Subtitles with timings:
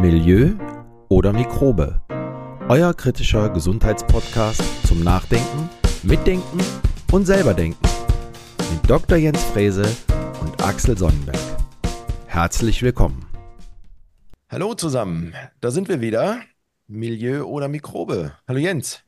[0.00, 0.54] Milieu
[1.10, 2.00] oder Mikrobe.
[2.70, 5.68] Euer kritischer Gesundheitspodcast zum Nachdenken,
[6.02, 6.58] Mitdenken
[7.12, 7.86] und selberdenken.
[8.72, 9.18] Mit Dr.
[9.18, 9.84] Jens Frese
[10.40, 11.36] und Axel Sonnenberg.
[12.24, 13.26] Herzlich willkommen.
[14.48, 16.40] Hallo zusammen, da sind wir wieder.
[16.86, 18.32] Milieu oder Mikrobe.
[18.48, 19.04] Hallo Jens.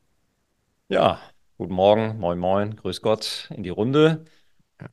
[0.91, 1.21] Ja,
[1.57, 4.27] guten Morgen, moin moin, grüß Gott in die Runde.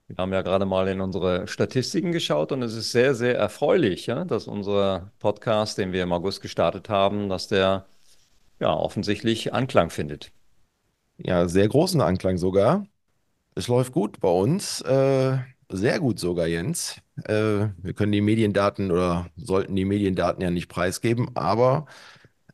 [0.07, 4.07] Wir haben ja gerade mal in unsere Statistiken geschaut und es ist sehr, sehr erfreulich,
[4.07, 7.85] ja, dass unser Podcast, den wir im August gestartet haben, dass der
[8.59, 10.31] ja offensichtlich Anklang findet.
[11.17, 12.85] Ja, sehr großen Anklang sogar.
[13.55, 15.37] Es läuft gut bei uns, äh,
[15.69, 17.01] sehr gut sogar, Jens.
[17.25, 21.85] Äh, wir können die Mediendaten oder sollten die Mediendaten ja nicht preisgeben, aber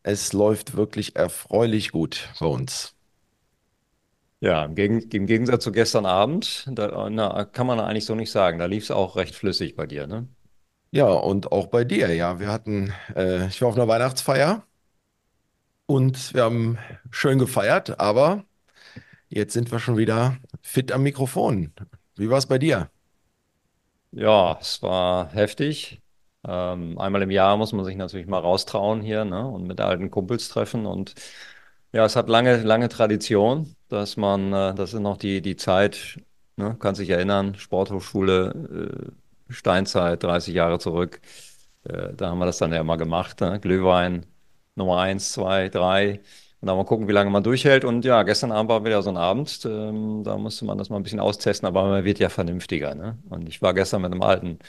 [0.03, 2.94] es läuft wirklich erfreulich gut bei uns.
[4.45, 8.29] Ja, im, Gegen im Gegensatz zu gestern Abend, da, na, kann man eigentlich so nicht
[8.29, 8.59] sagen.
[8.59, 10.27] Da lief es auch recht flüssig bei dir, ne?
[10.91, 12.39] Ja, und auch bei dir, ja.
[12.39, 14.63] Wir hatten, äh, ich war auf einer Weihnachtsfeier
[15.87, 16.77] und wir haben
[17.09, 18.43] schön gefeiert, aber
[19.29, 21.73] jetzt sind wir schon wieder fit am Mikrofon.
[22.15, 22.91] Wie war es bei dir?
[24.11, 26.01] Ja, es war heftig.
[26.47, 29.47] Ähm, einmal im Jahr muss man sich natürlich mal raustrauen hier, ne?
[29.47, 30.85] Und mit alten Kumpels treffen.
[30.85, 31.15] Und
[31.95, 36.19] ja, es hat lange, lange Tradition, dass man, äh, das ist noch die, die Zeit,
[36.57, 36.75] ne?
[36.79, 39.11] Kann sich erinnern, Sporthochschule,
[39.49, 41.21] äh, Steinzeit, 30 Jahre zurück.
[41.85, 43.59] Äh, da haben wir das dann ja immer gemacht, ne?
[43.61, 44.25] Glühwein
[44.75, 46.19] Nummer eins, zwei, drei.
[46.61, 47.85] Und dann mal gucken, wie lange man durchhält.
[47.85, 49.61] Und ja, gestern Abend war wieder so ein Abend.
[49.65, 52.95] Ähm, da musste man das mal ein bisschen austesten, aber man wird ja vernünftiger.
[52.95, 53.17] Ne?
[53.29, 54.59] Und ich war gestern mit einem alten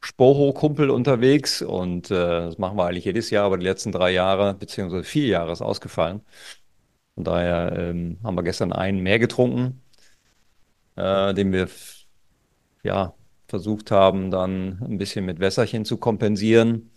[0.00, 2.14] Sporo-Kumpel unterwegs und äh,
[2.46, 5.62] das machen wir eigentlich jedes Jahr, aber die letzten drei Jahre, beziehungsweise vier Jahre ist
[5.62, 6.20] ausgefallen.
[7.14, 9.82] Von daher ähm, haben wir gestern einen mehr getrunken,
[10.96, 11.68] äh, den wir
[12.82, 13.14] ja
[13.48, 16.90] versucht haben, dann ein bisschen mit Wässerchen zu kompensieren.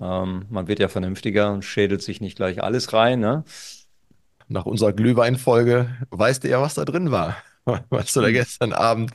[0.00, 3.20] Ähm, man wird ja vernünftiger und schädelt sich nicht gleich alles rein.
[3.20, 3.44] Ne?
[4.48, 7.36] Nach unserer Glühweinfolge weißt du ja, was da drin war,
[7.90, 8.34] was du da hm.
[8.34, 9.12] gestern Abend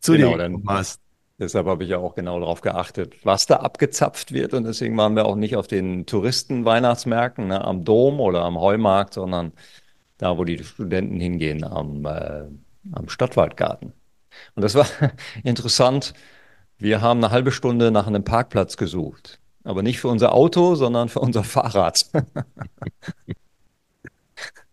[0.00, 1.00] zu genau, dir gekommen hast.
[1.38, 4.54] Deshalb habe ich ja auch genau darauf geachtet, was da abgezapft wird.
[4.54, 9.14] Und deswegen waren wir auch nicht auf den Touristenweihnachtsmärkten ne, am Dom oder am Heumarkt,
[9.14, 9.52] sondern
[10.16, 12.44] da, wo die Studenten hingehen, am, äh,
[12.92, 13.92] am Stadtwaldgarten.
[14.54, 14.86] Und das war
[15.44, 16.14] interessant.
[16.78, 19.38] Wir haben eine halbe Stunde nach einem Parkplatz gesucht.
[19.64, 22.06] Aber nicht für unser Auto, sondern für unser Fahrrad.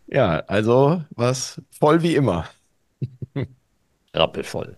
[0.07, 2.45] ja, also was voll wie immer.
[4.13, 4.77] Rappelvoll.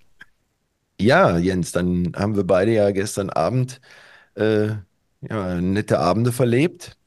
[1.05, 3.79] Ja, Jens, dann haben wir beide ja gestern Abend
[4.35, 4.69] äh,
[5.21, 6.97] ja, nette Abende verlebt.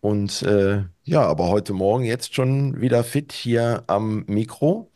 [0.00, 4.90] Und äh, ja, aber heute Morgen jetzt schon wieder fit hier am Mikro.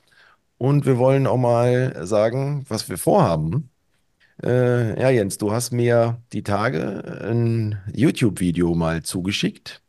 [0.58, 3.70] Und wir wollen auch mal sagen, was wir vorhaben.
[4.44, 9.82] Äh, ja, Jens, du hast mir die Tage ein YouTube-Video mal zugeschickt.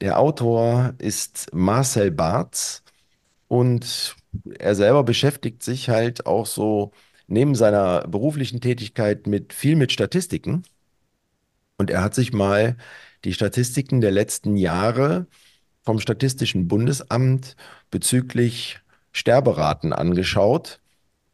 [0.00, 2.82] Der Autor ist Marcel Barth
[3.48, 4.16] und
[4.58, 6.92] er selber beschäftigt sich halt auch so
[7.26, 10.62] neben seiner beruflichen Tätigkeit mit viel mit Statistiken.
[11.78, 12.76] Und er hat sich mal
[13.24, 15.26] die Statistiken der letzten Jahre
[15.82, 17.56] vom Statistischen Bundesamt
[17.90, 18.80] bezüglich
[19.12, 20.80] Sterberaten angeschaut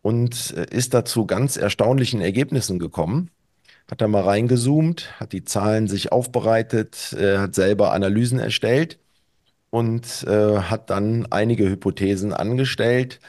[0.03, 3.31] und äh, ist dazu ganz erstaunlichen Ergebnissen gekommen.
[3.91, 8.99] Hat da mal reingezoomt, hat die Zahlen sich aufbereitet, äh, hat selber Analysen erstellt
[9.71, 13.21] und äh, hat dann einige Hypothesen angestellt,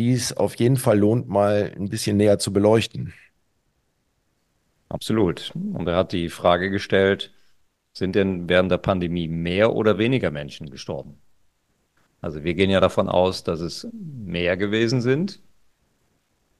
[0.00, 3.12] die es auf jeden Fall lohnt, mal ein bisschen näher zu beleuchten.
[4.88, 5.52] Absolut.
[5.54, 7.34] Und er hat die Frage gestellt,
[7.92, 11.20] sind denn während der Pandemie mehr oder weniger Menschen gestorben?
[12.22, 15.42] Also wir gehen ja davon aus, dass es mehr gewesen sind.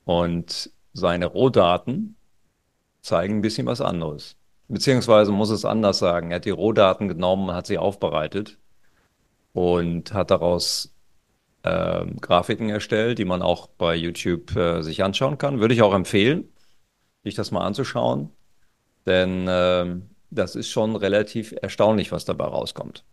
[0.04, 2.16] Und seine Rohdaten
[3.00, 4.36] zeigen ein bisschen was anderes.
[4.68, 6.30] Beziehungsweise muss es anders sagen.
[6.30, 8.58] Er hat die Rohdaten genommen, hat sie aufbereitet
[9.54, 10.94] und hat daraus
[11.62, 15.60] äh, Grafiken erstellt, die man auch bei YouTube äh, sich anschauen kann.
[15.60, 16.48] Würde ich auch empfehlen,
[17.24, 18.30] sich das mal anzuschauen,
[19.06, 19.96] denn äh,
[20.30, 23.04] das ist schon relativ erstaunlich, was dabei rauskommt.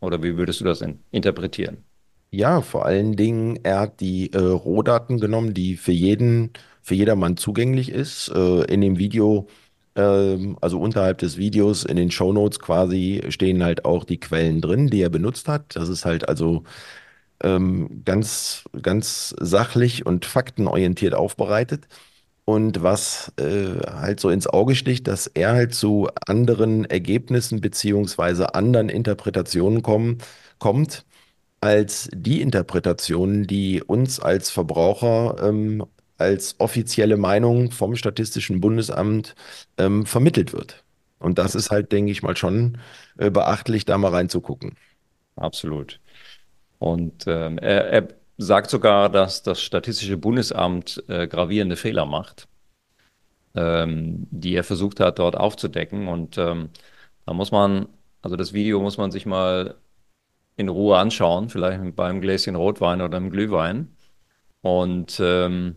[0.00, 1.84] Oder wie würdest du das in, interpretieren?
[2.30, 6.50] Ja, vor allen Dingen, er hat die äh, Rohdaten genommen, die für jeden,
[6.80, 8.32] für jedermann zugänglich ist.
[8.34, 9.48] Äh, in dem Video,
[9.94, 14.62] ähm, also unterhalb des Videos, in den Show Notes quasi stehen halt auch die Quellen
[14.62, 15.76] drin, die er benutzt hat.
[15.76, 16.64] Das ist halt also
[17.42, 21.86] ähm, ganz, ganz sachlich und faktenorientiert aufbereitet.
[22.44, 28.54] Und was äh, halt so ins Auge sticht, dass er halt zu anderen Ergebnissen beziehungsweise
[28.54, 30.18] anderen Interpretationen kommen,
[30.58, 31.04] kommt
[31.60, 35.84] als die Interpretation, die uns als Verbraucher ähm,
[36.18, 39.34] als offizielle Meinung vom Statistischen Bundesamt
[39.78, 40.84] ähm, vermittelt wird.
[41.18, 42.78] Und das ist halt, denke ich mal, schon
[43.18, 44.76] äh, beachtlich, da mal reinzugucken.
[45.36, 46.00] Absolut.
[46.82, 48.08] Und ähm, er, er,
[48.38, 52.48] sagt sogar, dass das Statistische Bundesamt äh, gravierende Fehler macht,
[53.54, 56.08] ähm, die er versucht hat, dort aufzudecken.
[56.08, 56.70] Und ähm,
[57.24, 57.86] da muss man,
[58.20, 59.76] also das Video muss man sich mal
[60.56, 63.96] in Ruhe anschauen, vielleicht beim Gläschen Rotwein oder einem Glühwein.
[64.62, 65.76] Und ähm,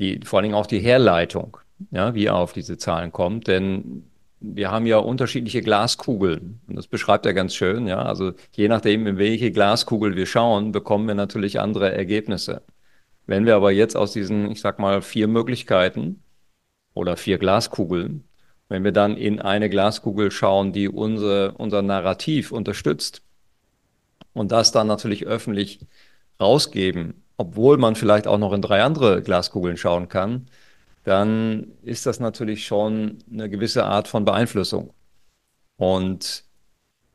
[0.00, 1.58] die, vor allen Dingen auch die Herleitung,
[1.92, 3.46] ja, wie er auf diese Zahlen kommt.
[3.46, 4.10] Denn
[4.54, 6.60] wir haben ja unterschiedliche Glaskugeln.
[6.66, 7.86] Und das beschreibt er ganz schön.
[7.86, 8.02] Ja?
[8.02, 12.62] Also je nachdem, in welche Glaskugel wir schauen, bekommen wir natürlich andere Ergebnisse.
[13.26, 16.22] Wenn wir aber jetzt aus diesen, ich sag mal, vier Möglichkeiten
[16.92, 18.24] oder vier Glaskugeln,
[18.68, 23.22] wenn wir dann in eine Glaskugel schauen, die unsere, unser Narrativ unterstützt
[24.34, 25.80] und das dann natürlich öffentlich
[26.40, 30.46] rausgeben, obwohl man vielleicht auch noch in drei andere Glaskugeln schauen kann,
[31.04, 34.92] dann ist das natürlich schon eine gewisse Art von Beeinflussung.
[35.76, 36.44] Und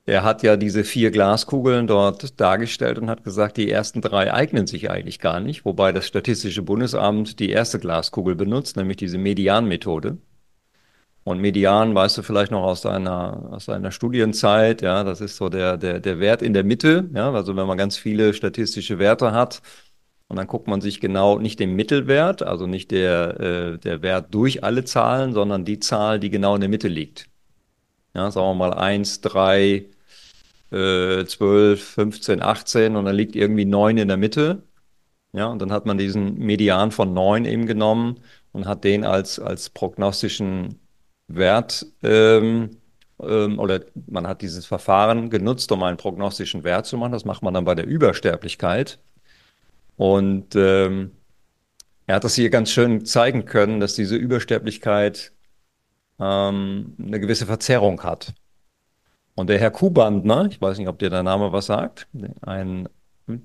[0.06, 4.68] er hat ja diese vier Glaskugeln dort dargestellt und hat gesagt, die ersten drei eignen
[4.68, 10.18] sich eigentlich gar nicht, wobei das Statistische Bundesamt die erste Glaskugel benutzt, nämlich diese Medianmethode.
[11.24, 15.50] Und Median weißt du vielleicht noch aus deiner, aus deiner Studienzeit, ja, das ist so
[15.50, 19.32] der, der, der Wert in der Mitte, ja, also wenn man ganz viele statistische Werte
[19.32, 19.62] hat,
[20.30, 24.34] und dann guckt man sich genau nicht den Mittelwert, also nicht der, äh, der Wert
[24.34, 27.28] durch alle Zahlen, sondern die Zahl, die genau in der Mitte liegt.
[28.14, 29.86] Ja, sagen wir mal 1, 3,
[30.72, 34.64] äh, 12, 15, 18 und dann liegt irgendwie 9 in der Mitte.
[35.34, 38.20] Ja, und dann hat man diesen Median von 9 eben genommen
[38.52, 40.80] und hat den als, als prognostischen
[41.28, 42.78] Wert ähm,
[43.22, 47.12] ähm, oder man hat dieses Verfahren genutzt, um einen prognostischen Wert zu machen.
[47.12, 49.00] Das macht man dann bei der Übersterblichkeit.
[50.00, 51.12] Und ähm,
[52.08, 55.34] er hat das hier ganz schön zeigen können, dass diese Übersterblichkeit
[56.18, 58.34] ähm, eine gewisse Verzerrung hat.
[59.36, 62.08] Und der Herr Kubandner, ich weiß nicht, ob dir der Name was sagt,
[62.44, 62.88] ein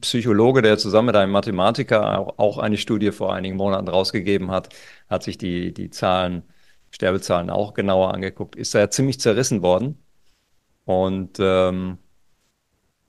[0.00, 4.68] Psychologe, der zusammen mit einem Mathematiker auch eine Studie vor einigen Monaten rausgegeben hat,
[5.10, 6.44] hat sich die, die Zahlen,
[6.92, 9.98] Sterbezahlen auch genauer angeguckt, ist da ziemlich zerrissen worden.
[10.84, 11.98] Und ähm,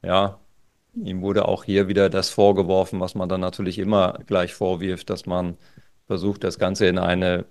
[0.02, 0.40] ja,
[0.96, 5.26] Ihm wurde auch hier wieder das vorgeworfen, was man dann natürlich immer gleich vorwirft, dass
[5.26, 5.58] man
[6.08, 7.46] versucht, das Ganze in eine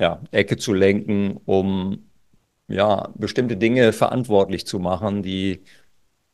[0.00, 2.10] ja, Ecke zu lenken, um
[2.68, 5.62] ja, bestimmte Dinge verantwortlich zu machen, die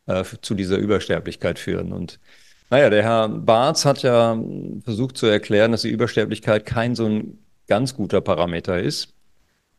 [0.06, 1.92] äh, zu dieser Übersterblichkeit führen.
[1.92, 2.20] Und
[2.70, 4.38] naja, der Herr Barz hat ja
[4.84, 9.14] versucht zu erklären, dass die Übersterblichkeit kein so ein ganz guter Parameter ist.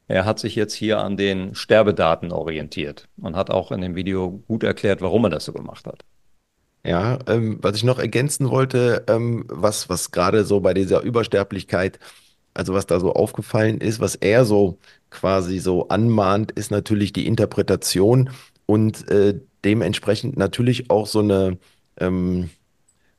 [0.07, 4.43] Er hat sich jetzt hier an den Sterbedaten orientiert und hat auch in dem Video
[4.47, 6.03] gut erklärt, warum er das so gemacht hat.
[6.83, 11.99] Ja, ähm, was ich noch ergänzen wollte, ähm, was, was gerade so bei dieser Übersterblichkeit,
[12.55, 14.79] also was da so aufgefallen ist, was er so
[15.11, 18.31] quasi so anmahnt, ist natürlich die Interpretation
[18.65, 21.59] und äh, dementsprechend natürlich auch so eine,
[21.99, 22.49] ähm,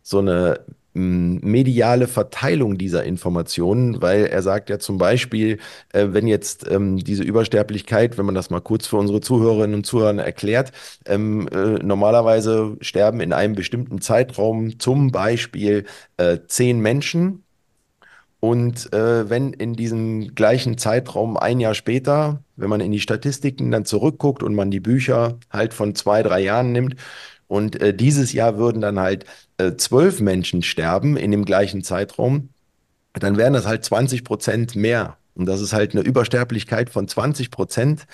[0.02, 0.60] so eine
[0.94, 5.58] mediale Verteilung dieser Informationen, weil er sagt ja zum Beispiel,
[5.92, 9.86] äh, wenn jetzt ähm, diese Übersterblichkeit, wenn man das mal kurz für unsere Zuhörerinnen und
[9.86, 10.72] Zuhörer erklärt,
[11.06, 15.84] ähm, äh, normalerweise sterben in einem bestimmten Zeitraum zum Beispiel
[16.18, 17.42] äh, zehn Menschen.
[18.40, 23.70] Und äh, wenn in diesem gleichen Zeitraum ein Jahr später, wenn man in die Statistiken
[23.70, 26.96] dann zurückguckt und man die Bücher halt von zwei, drei Jahren nimmt,
[27.52, 29.26] und äh, dieses Jahr würden dann halt
[29.58, 32.48] äh, zwölf Menschen sterben in dem gleichen Zeitraum,
[33.12, 35.18] dann wären das halt 20 Prozent mehr.
[35.34, 38.06] Und das ist halt eine Übersterblichkeit von 20 Prozent.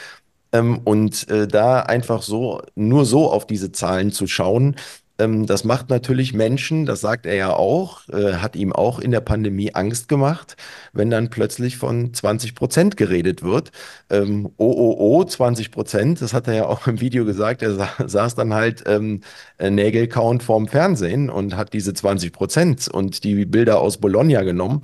[0.50, 4.75] Ähm, und äh, da einfach so, nur so auf diese Zahlen zu schauen,
[5.18, 9.10] ähm, das macht natürlich Menschen, das sagt er ja auch, äh, hat ihm auch in
[9.10, 10.56] der Pandemie Angst gemacht,
[10.92, 13.72] wenn dann plötzlich von 20 Prozent geredet wird.
[14.10, 17.75] Ähm, oh, oh, oh, 20 Prozent, das hat er ja auch im Video gesagt, er
[17.75, 19.22] sa saß dann halt ähm,
[19.58, 24.82] äh, Nägelcount vorm Fernsehen und hat diese 20 Prozent und die Bilder aus Bologna genommen.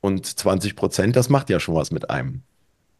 [0.00, 2.42] Und 20 Prozent, das macht ja schon was mit einem.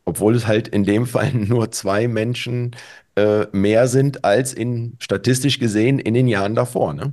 [0.05, 2.77] Obwohl es halt in dem Fall nur zwei Menschen
[3.17, 6.95] äh, mehr sind als in statistisch gesehen in den Jahren davor.
[6.95, 7.13] Ne?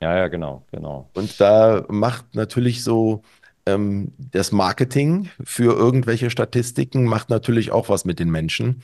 [0.00, 1.08] Ja, ja, genau, genau.
[1.14, 3.22] Und da macht natürlich so
[3.66, 8.82] ähm, das Marketing für irgendwelche Statistiken macht natürlich auch was mit den Menschen.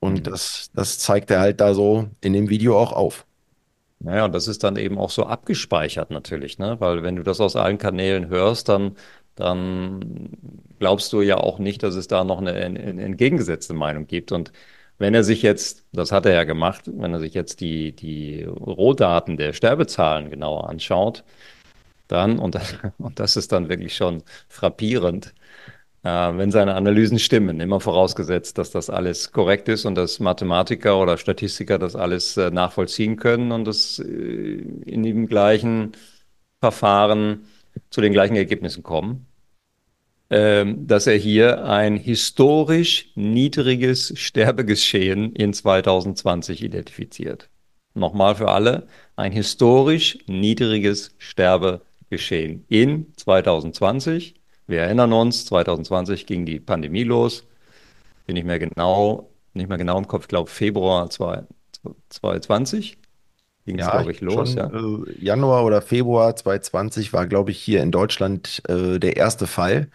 [0.00, 0.22] Und mhm.
[0.22, 3.26] das, das zeigt er halt da so in dem Video auch auf.
[4.00, 6.76] Naja, und das ist dann eben auch so abgespeichert natürlich, ne?
[6.78, 8.96] Weil wenn du das aus allen Kanälen hörst, dann
[9.34, 10.30] dann
[10.78, 14.32] glaubst du ja auch nicht, dass es da noch eine, eine entgegengesetzte Meinung gibt.
[14.32, 14.52] Und
[14.98, 18.44] wenn er sich jetzt, das hat er ja gemacht, wenn er sich jetzt die, die
[18.44, 21.24] Rohdaten der Sterbezahlen genauer anschaut,
[22.08, 25.34] dann, und das, und das ist dann wirklich schon frappierend,
[26.04, 31.00] äh, wenn seine Analysen stimmen, immer vorausgesetzt, dass das alles korrekt ist und dass Mathematiker
[31.00, 35.92] oder Statistiker das alles äh, nachvollziehen können und das äh, in dem gleichen
[36.60, 37.46] Verfahren
[37.90, 39.26] zu den gleichen Ergebnissen kommen,
[40.30, 47.50] ähm, dass er hier ein historisch niedriges Sterbegeschehen in 2020 identifiziert.
[47.94, 54.34] Nochmal für alle, ein historisch niedriges Sterbegeschehen in 2020
[54.66, 57.46] wir erinnern uns, 2020 ging die Pandemie los.
[58.26, 62.98] Bin nicht mehr genau, nicht mehr genau im Kopf, ich glaube Februar 2020
[63.64, 64.72] ging es, Ja, glaube ich, los, schon ja.
[64.72, 69.88] äh, Januar oder Februar 2020 war, glaube ich, hier in Deutschland äh, der erste Fall,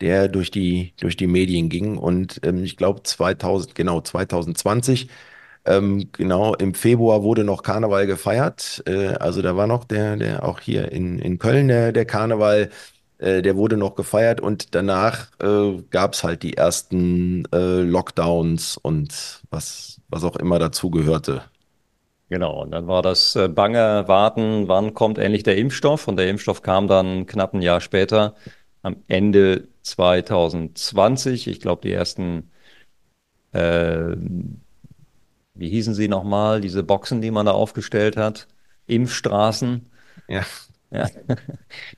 [0.00, 1.98] der durch die, durch die Medien ging.
[1.98, 5.08] Und ähm, ich glaube 2000, genau 2020,
[5.64, 8.82] ähm, genau im Februar wurde noch Karneval gefeiert.
[8.86, 12.70] Äh, also da war noch der, der auch hier in, in Köln der, der Karneval,
[13.18, 19.42] äh, der wurde noch gefeiert und danach äh, gab es halt die ersten Lockdowns und
[19.50, 21.42] was, was auch immer dazugehörte.
[22.32, 26.08] Genau, und dann war das äh, bange Warten, wann kommt endlich der Impfstoff?
[26.08, 28.34] Und der Impfstoff kam dann knapp ein Jahr später,
[28.80, 31.46] am Ende 2020.
[31.46, 32.50] Ich glaube, die ersten,
[33.52, 34.16] äh,
[35.54, 38.48] wie hießen sie nochmal, diese Boxen, die man da aufgestellt hat,
[38.86, 39.90] Impfstraßen.
[40.28, 40.42] Ja.
[40.94, 41.06] Ja,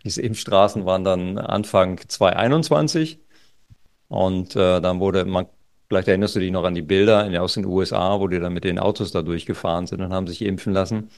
[0.04, 3.18] diese Impfstraßen waren dann Anfang 2021
[4.08, 5.46] und äh, dann wurde man,
[5.94, 8.64] vielleicht erinnerst du dich noch an die Bilder aus den USA, wo die dann mit
[8.64, 11.08] den Autos da durchgefahren sind und haben sich impfen lassen.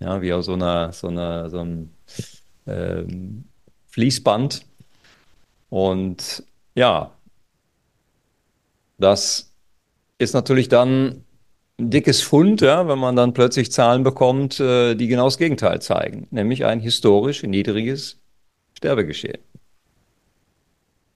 [0.00, 1.90] Ja, wie aus so einer, so einer, so einem
[2.66, 3.44] ähm,
[3.86, 4.62] Fließband.
[5.70, 6.42] Und
[6.74, 7.12] ja,
[8.98, 9.52] das
[10.18, 11.24] ist natürlich dann
[11.78, 15.80] ein dickes Fund, ja, wenn man dann plötzlich Zahlen bekommt, äh, die genau das Gegenteil
[15.80, 18.18] zeigen, nämlich ein historisch niedriges
[18.76, 19.38] Sterbegeschehen.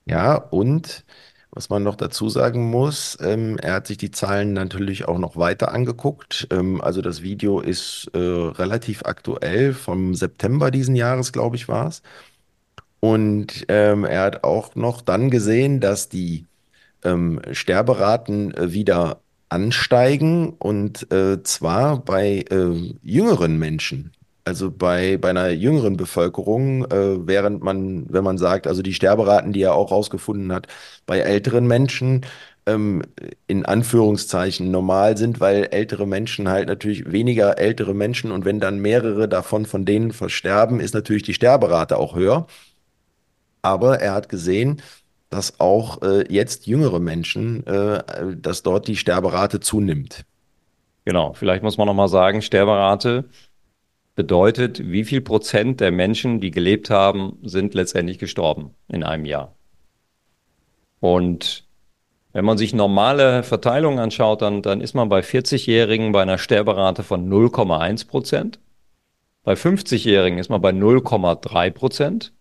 [0.05, 1.03] Ja, und
[1.51, 5.35] was man noch dazu sagen muss, ähm, er hat sich die Zahlen natürlich auch noch
[5.35, 6.47] weiter angeguckt.
[6.51, 11.87] Ähm, also das Video ist äh, relativ aktuell, vom September diesen Jahres, glaube ich, war
[11.87, 12.01] es.
[13.01, 16.47] Und ähm, er hat auch noch dann gesehen, dass die
[17.03, 24.13] ähm, Sterberaten äh, wieder ansteigen und äh, zwar bei äh, jüngeren Menschen.
[24.43, 29.53] Also bei, bei einer jüngeren Bevölkerung, äh, während man, wenn man sagt, also die Sterberaten,
[29.53, 30.67] die er auch rausgefunden hat,
[31.05, 32.25] bei älteren Menschen
[32.65, 33.03] ähm,
[33.47, 38.79] in Anführungszeichen normal sind, weil ältere Menschen halt natürlich weniger ältere Menschen und wenn dann
[38.79, 42.47] mehrere davon von denen versterben, ist natürlich die Sterberate auch höher.
[43.61, 44.81] Aber er hat gesehen,
[45.29, 48.03] dass auch äh, jetzt jüngere Menschen, äh,
[48.35, 50.25] dass dort die Sterberate zunimmt.
[51.05, 53.25] Genau, vielleicht muss man nochmal sagen, Sterberate
[54.15, 59.55] bedeutet, wie viel Prozent der Menschen, die gelebt haben, sind letztendlich gestorben in einem Jahr.
[60.99, 61.65] Und
[62.33, 67.03] wenn man sich normale Verteilungen anschaut, dann, dann ist man bei 40-Jährigen bei einer Sterberate
[67.03, 68.59] von 0,1 Prozent.
[69.43, 72.31] Bei 50-Jährigen ist man bei 0,3 Prozent.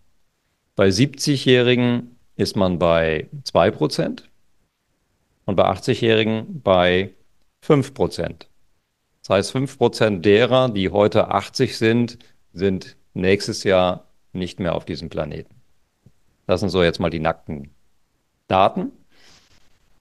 [0.77, 4.29] Bei 70-Jährigen ist man bei 2 Prozent
[5.47, 7.11] und bei 80-Jährigen bei
[7.63, 8.50] 5 Prozent.
[9.31, 12.19] Das heißt, 5 Prozent derer, die heute 80 sind,
[12.53, 15.55] sind nächstes Jahr nicht mehr auf diesem Planeten.
[16.49, 17.71] Das sind so jetzt mal die nackten
[18.49, 18.91] Daten.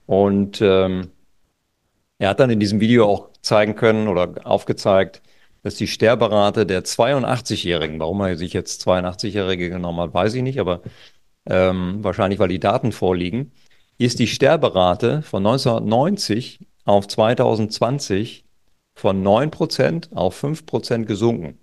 [0.06, 1.12] Und ähm,
[2.18, 5.22] er hat dann in diesem Video auch zeigen können oder aufgezeigt,
[5.62, 10.58] dass die Sterberate der 82-Jährigen, warum er sich jetzt 82-Jährige genommen hat, weiß ich nicht,
[10.58, 10.80] aber
[11.46, 13.52] ähm, wahrscheinlich weil die Daten vorliegen,
[13.96, 18.44] ist die Sterberate von 1990 auf 2020
[19.00, 21.58] von 9% auf 5% gesunken.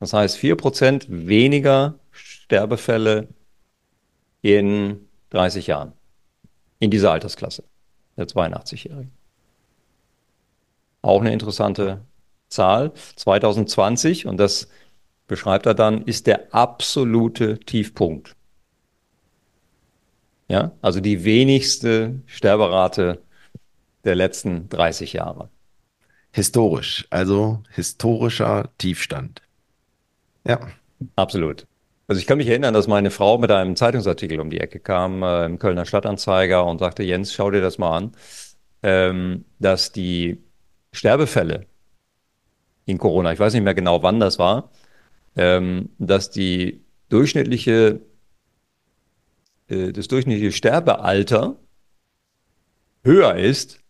[0.00, 3.28] Das heißt 4% weniger Sterbefälle
[4.40, 5.92] in 30 Jahren
[6.78, 7.64] in dieser Altersklasse
[8.16, 9.12] der 82-Jährigen.
[11.02, 12.00] Auch eine interessante
[12.48, 12.94] Zahl.
[13.16, 14.68] 2020, und das
[15.26, 18.36] beschreibt er dann, ist der absolute Tiefpunkt.
[20.48, 23.22] Ja, also die wenigste Sterberate
[24.04, 25.50] der letzten 30 Jahre.
[26.32, 29.42] Historisch, also historischer Tiefstand.
[30.46, 30.60] Ja,
[31.16, 31.66] Absolut.
[32.08, 35.22] Also ich kann mich erinnern, dass meine Frau mit einem Zeitungsartikel um die Ecke kam,
[35.22, 38.12] äh, im Kölner Stadtanzeiger und sagte, Jens, schau dir das mal an,
[38.82, 40.42] ähm, dass die
[40.92, 41.66] Sterbefälle
[42.84, 44.70] in Corona, ich weiß nicht mehr genau, wann das war,
[45.36, 48.00] ähm, dass die durchschnittliche,
[49.68, 51.56] äh, das durchschnittliche Sterbealter
[53.04, 53.81] höher ist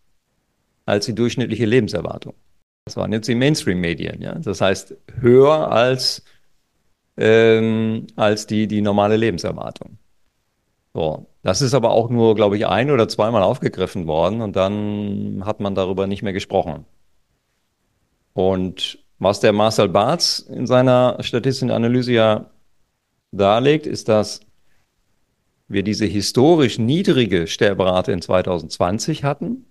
[0.85, 2.33] als die durchschnittliche Lebenserwartung.
[2.85, 4.35] Das waren jetzt die Mainstream-Medien, ja.
[4.35, 6.23] Das heißt, höher als,
[7.17, 9.97] ähm, als die, die normale Lebenserwartung.
[10.93, 15.43] So, das ist aber auch nur, glaube ich, ein oder zweimal aufgegriffen worden und dann
[15.45, 16.85] hat man darüber nicht mehr gesprochen.
[18.33, 22.49] Und was der Marcel Barth in seiner statistischen Analyse ja
[23.31, 24.41] darlegt, ist, dass
[25.67, 29.65] wir diese historisch niedrige Sterberate in 2020 hatten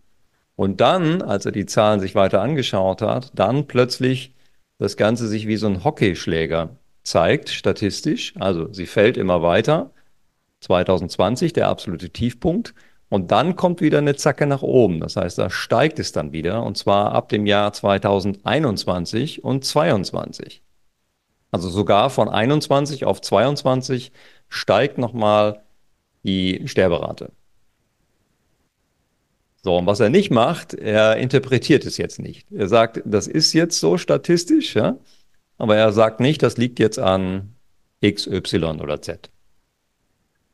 [0.57, 4.35] und dann, als er die Zahlen sich weiter angeschaut hat, dann plötzlich
[4.79, 8.35] das Ganze sich wie so ein Hockeyschläger zeigt, statistisch.
[8.39, 9.91] Also sie fällt immer weiter.
[10.61, 12.75] 2020 der absolute Tiefpunkt.
[13.09, 15.01] Und dann kommt wieder eine Zacke nach oben.
[15.01, 16.63] Das heißt, da steigt es dann wieder.
[16.63, 20.63] Und zwar ab dem Jahr 2021 und 22.
[21.51, 24.13] Also sogar von 21 auf 22
[24.49, 25.63] steigt nochmal
[26.25, 27.33] die Sterberate.
[29.65, 32.51] So, und was er nicht macht, er interpretiert es jetzt nicht.
[32.51, 34.97] Er sagt, das ist jetzt so statistisch, ja,
[35.57, 37.55] aber er sagt nicht, das liegt jetzt an
[38.01, 39.31] X, Y oder Z.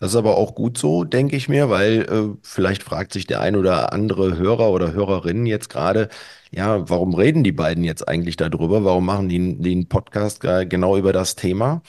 [0.01, 3.41] Das ist aber auch gut so, denke ich mir, weil äh, vielleicht fragt sich der
[3.41, 6.09] ein oder andere Hörer oder Hörerin jetzt gerade,
[6.53, 8.85] ja, warum reden die beiden jetzt eigentlich darüber?
[8.85, 11.83] Warum machen die, einen Podcast genau über das Thema?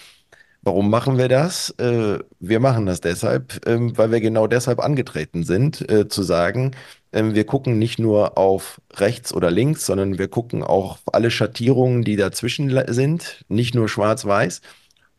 [0.61, 1.69] Warum machen wir das?
[1.79, 6.75] Äh, wir machen das deshalb, ähm, weil wir genau deshalb angetreten sind, äh, zu sagen,
[7.13, 11.31] ähm, wir gucken nicht nur auf rechts oder links, sondern wir gucken auch auf alle
[11.31, 14.61] Schattierungen, die dazwischen sind, nicht nur schwarz-weiß.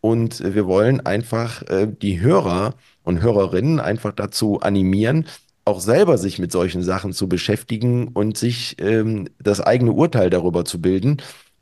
[0.03, 5.27] Und wir wollen einfach äh, die Hörer und Hörerinnen einfach dazu animieren,
[5.65, 10.65] auch selber sich mit solchen Sachen zu beschäftigen und sich ähm, das eigene Urteil darüber
[10.65, 11.19] zu bilden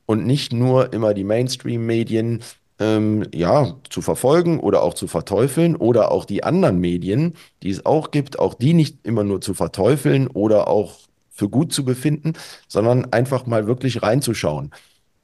[0.07, 2.43] und nicht nur immer die Mainstream-Medien
[2.79, 7.85] ähm, ja, zu verfolgen oder auch zu verteufeln oder auch die anderen Medien, die es
[7.85, 10.97] auch gibt, auch die nicht immer nur zu verteufeln oder auch
[11.31, 12.33] für gut zu befinden,
[12.67, 14.71] sondern einfach mal wirklich reinzuschauen.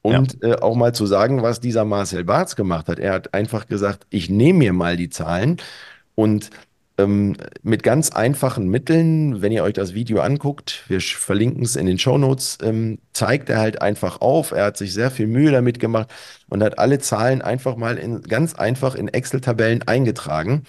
[0.01, 0.49] Und ja.
[0.49, 2.99] äh, auch mal zu sagen, was dieser Marcel Barz gemacht hat.
[2.99, 5.57] Er hat einfach gesagt, ich nehme mir mal die Zahlen
[6.13, 6.51] und
[6.97, 11.85] ähm, mit ganz einfachen Mitteln, wenn ihr euch das Video anguckt, wir verlinken es in
[11.85, 14.51] den Show Notes, ähm, zeigt er halt einfach auf.
[14.51, 16.09] Er hat sich sehr viel Mühe damit gemacht
[16.49, 20.63] und hat alle Zahlen einfach mal in, ganz einfach in Excel-Tabellen eingetragen.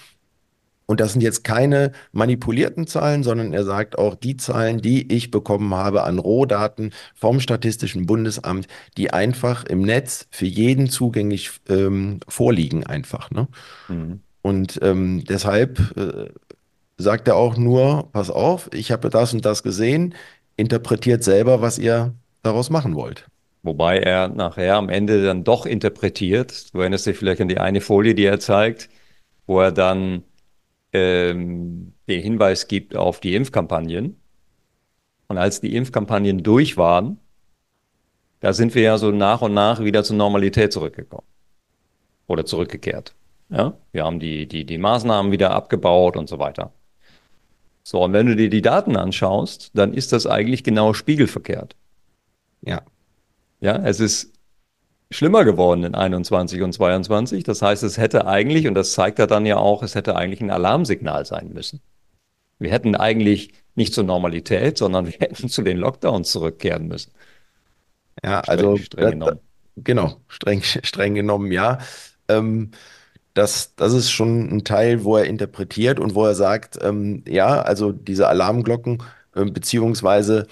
[0.86, 5.32] Und das sind jetzt keine manipulierten Zahlen, sondern er sagt auch die Zahlen, die ich
[5.32, 12.20] bekommen habe an Rohdaten vom Statistischen Bundesamt, die einfach im Netz für jeden zugänglich ähm,
[12.28, 13.32] vorliegen einfach.
[13.32, 13.48] Ne?
[13.88, 14.20] Mhm.
[14.46, 16.28] Und ähm, deshalb äh,
[16.98, 20.14] sagt er auch nur, pass auf, ich habe das und das gesehen,
[20.56, 23.26] interpretiert selber, was ihr daraus machen wollt.
[23.64, 26.72] Wobei er nachher am Ende dann doch interpretiert.
[26.72, 28.88] Du erinnerst dich vielleicht an die eine Folie, die er zeigt,
[29.48, 30.22] wo er dann
[30.92, 34.14] ähm, den Hinweis gibt auf die Impfkampagnen.
[35.26, 37.18] Und als die Impfkampagnen durch waren,
[38.38, 41.26] da sind wir ja so nach und nach wieder zur Normalität zurückgekommen.
[42.28, 43.12] Oder zurückgekehrt.
[43.48, 46.72] Ja, wir haben die, die, die Maßnahmen wieder abgebaut und so weiter.
[47.84, 51.76] So, und wenn du dir die Daten anschaust, dann ist das eigentlich genau spiegelverkehrt.
[52.62, 52.82] Ja.
[53.60, 54.32] Ja, es ist
[55.10, 57.44] schlimmer geworden in 21 und 22.
[57.44, 60.40] Das heißt, es hätte eigentlich, und das zeigt er dann ja auch, es hätte eigentlich
[60.40, 61.80] ein Alarmsignal sein müssen.
[62.58, 67.12] Wir hätten eigentlich nicht zur Normalität, sondern wir hätten zu den Lockdowns zurückkehren müssen.
[68.24, 69.38] Ja, also streng, streng da,
[69.76, 71.78] genau, streng, streng genommen, ja.
[72.28, 72.72] Ähm,
[73.36, 77.60] das, das ist schon ein Teil, wo er interpretiert und wo er sagt, ähm, ja,
[77.62, 79.02] also diese Alarmglocken,
[79.34, 80.46] äh, beziehungsweise,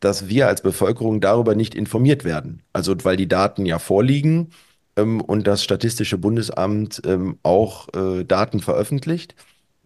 [0.00, 2.62] dass wir als Bevölkerung darüber nicht informiert werden.
[2.72, 4.50] Also, weil die Daten ja vorliegen
[4.96, 9.34] ähm, und das Statistische Bundesamt ähm, auch äh, Daten veröffentlicht.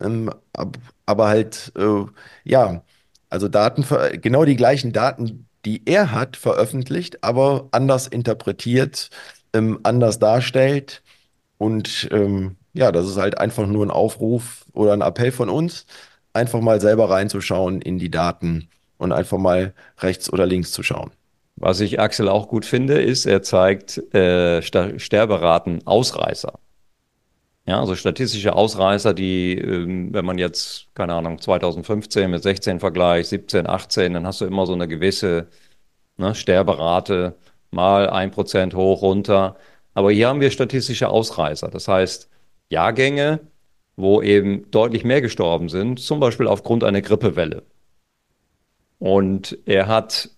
[0.01, 2.05] Ähm, ab, aber halt, äh,
[2.45, 2.85] ja,
[3.31, 3.85] also Daten,
[4.21, 9.11] genau die gleichen Daten, die er hat, veröffentlicht, aber anders interpretiert,
[9.55, 11.04] ähm, anders darstellt
[11.65, 15.87] und ähm, ja, das ist halt einfach nur ein Aufruf oder ein Appell von uns,
[16.35, 21.13] einfach mal selber reinzuschauen in die Daten und einfach mal rechts oder links zu schauen.
[21.57, 26.59] Was ich Axel auch gut finde, ist, er zeigt äh, Sterberaten Ausreißer.
[27.67, 33.31] Ja, also statistische Ausreißer, die, ähm, wenn man jetzt, keine Ahnung, 2015 mit 16 vergleicht,
[33.31, 35.47] 17, 18, dann hast du immer so eine gewisse
[36.19, 37.37] ne, Sterberate,
[37.71, 39.57] mal ein Prozent hoch, runter.
[39.95, 41.69] Aber hier haben wir statistische Ausreißer.
[41.69, 42.29] Das heißt,
[42.69, 43.41] Jahrgänge,
[43.97, 47.63] wo eben deutlich mehr gestorben sind, zum Beispiel aufgrund einer Grippewelle.
[48.99, 50.31] Und er hat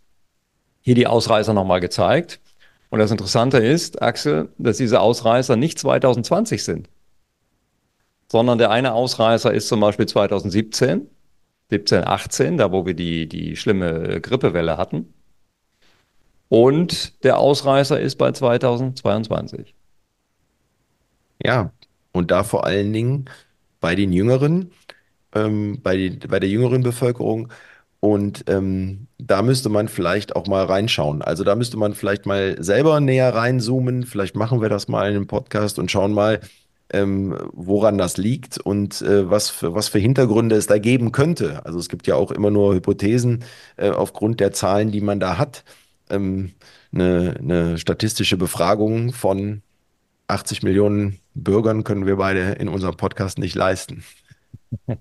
[0.83, 2.41] hier die Ausreißer nochmal gezeigt.
[2.91, 6.89] Und das Interessante ist, Axel, dass diese Ausreißer nicht 2020 sind,
[8.31, 11.09] sondern der eine Ausreißer ist zum Beispiel 2017,
[11.71, 15.13] 17, 18, da wo wir die, die schlimme Grippewelle hatten.
[16.49, 19.75] Und der Ausreißer ist bei 2022.
[21.43, 21.73] Ja,
[22.13, 23.27] und da vor allen Dingen
[23.81, 24.71] bei den Jüngeren,
[25.35, 27.53] ähm, bei, die, bei der jüngeren Bevölkerung.
[28.01, 31.23] Und ähm, da müsste man vielleicht auch mal reinschauen.
[31.23, 34.05] Also da müsste man vielleicht mal selber näher reinzoomen.
[34.05, 36.41] Vielleicht machen wir das mal in einem Podcast und schauen mal,
[36.93, 41.65] ähm, woran das liegt und äh, was für, was für Hintergründe es da geben könnte.
[41.67, 43.45] Also es gibt ja auch immer nur Hypothesen
[43.77, 45.65] äh, aufgrund der Zahlen, die man da hat.
[46.11, 46.55] Ähm,
[46.93, 49.63] eine, eine statistische Befragung von
[50.29, 54.05] 80 Millionen Bürgern können wir beide in unserem Podcast nicht leisten.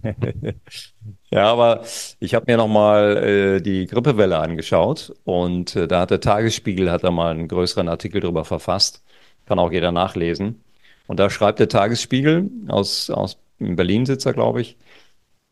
[1.31, 1.83] Ja, aber
[2.19, 7.03] ich habe mir nochmal äh, die Grippewelle angeschaut und äh, da hat der Tagesspiegel hat
[7.03, 9.03] da mal einen größeren Artikel drüber verfasst.
[9.45, 10.63] Kann auch jeder nachlesen.
[11.07, 14.77] Und da schreibt der Tagesspiegel aus, aus Berlin sitzt er, glaube ich,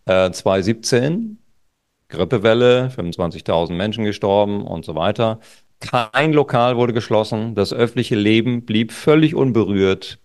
[0.05, 1.39] äh, 2017,
[2.09, 5.39] Grippewelle, 25.000 Menschen gestorben und so weiter.
[5.79, 10.19] Kein Lokal wurde geschlossen, das öffentliche Leben blieb völlig unberührt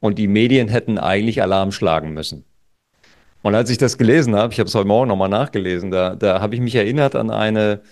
[0.00, 2.44] und die Medien hätten eigentlich Alarm schlagen müssen.
[3.42, 6.40] Und als ich das gelesen habe, ich habe es heute Morgen nochmal nachgelesen, da, da
[6.40, 7.82] habe ich mich erinnert an eine,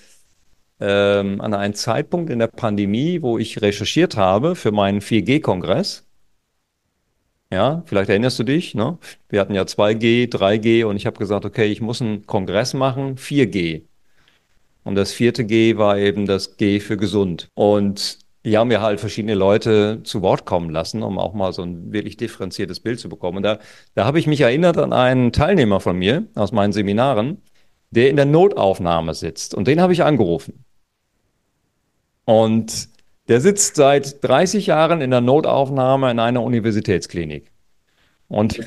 [0.81, 6.05] ähm, an einen Zeitpunkt in der Pandemie, wo ich recherchiert habe für meinen 4G-Kongress.
[7.53, 8.99] Ja, vielleicht erinnerst du dich, ne?
[9.29, 13.17] Wir hatten ja 2G, 3G und ich habe gesagt, okay, ich muss einen Kongress machen,
[13.17, 13.83] 4G.
[14.85, 17.49] Und das vierte G war eben das G für gesund.
[17.55, 21.63] Und die haben ja halt verschiedene Leute zu Wort kommen lassen, um auch mal so
[21.63, 23.39] ein wirklich differenziertes Bild zu bekommen.
[23.39, 23.59] Und da,
[23.95, 27.43] da habe ich mich erinnert an einen Teilnehmer von mir aus meinen Seminaren,
[27.91, 29.55] der in der Notaufnahme sitzt.
[29.55, 30.65] Und den habe ich angerufen.
[32.25, 32.89] Und
[33.31, 37.53] der sitzt seit 30 Jahren in der Notaufnahme in einer Universitätsklinik.
[38.29, 38.61] Und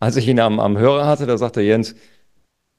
[0.00, 1.94] als ich ihn am, am Hörer hatte, da sagte Jens,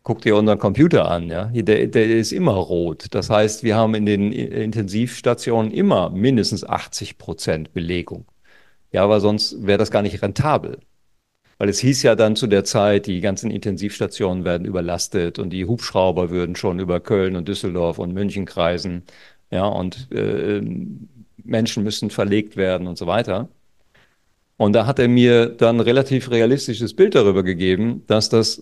[0.04, 3.08] guck dir unseren Computer an, ja, der, der ist immer rot.
[3.12, 8.26] Das heißt, wir haben in den Intensivstationen immer mindestens 80 Prozent Belegung.
[8.92, 10.80] Ja, aber sonst wäre das gar nicht rentabel.
[11.58, 15.66] Weil es hieß ja dann zu der Zeit, die ganzen Intensivstationen werden überlastet und die
[15.66, 19.04] Hubschrauber würden schon über Köln und Düsseldorf und München kreisen.
[19.52, 20.62] Ja, und äh,
[21.50, 23.50] Menschen müssen verlegt werden und so weiter.
[24.58, 28.62] Und da hat er mir dann ein relativ realistisches Bild darüber gegeben, dass das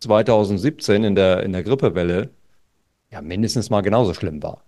[0.00, 2.30] 2017 in der, in der Grippewelle
[3.10, 4.62] ja mindestens mal genauso schlimm war.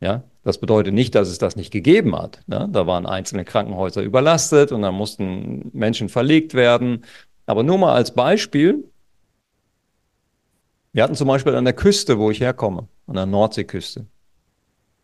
[0.00, 2.40] Ja, das bedeutet nicht, dass es das nicht gegeben hat.
[2.46, 2.68] Ne?
[2.70, 7.04] Da waren einzelne Krankenhäuser überlastet und dann mussten Menschen verlegt werden.
[7.46, 8.84] Aber nur mal als Beispiel.
[10.92, 14.06] Wir hatten zum Beispiel an der Küste, wo ich herkomme, an der Nordseeküste,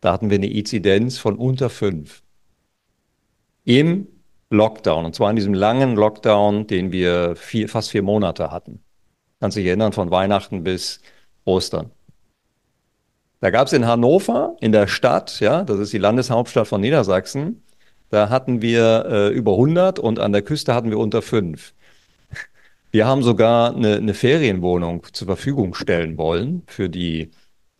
[0.03, 2.23] da hatten wir eine Inzidenz von unter fünf.
[3.63, 4.07] Im
[4.49, 8.83] Lockdown, und zwar in diesem langen Lockdown, den wir vier, fast vier Monate hatten.
[9.39, 10.99] Kannst dich erinnern, von Weihnachten bis
[11.45, 11.91] Ostern.
[13.39, 17.63] Da gab es in Hannover, in der Stadt, ja, das ist die Landeshauptstadt von Niedersachsen,
[18.09, 21.73] da hatten wir äh, über 100 und an der Küste hatten wir unter fünf.
[22.91, 27.31] Wir haben sogar eine, eine Ferienwohnung zur Verfügung stellen wollen für die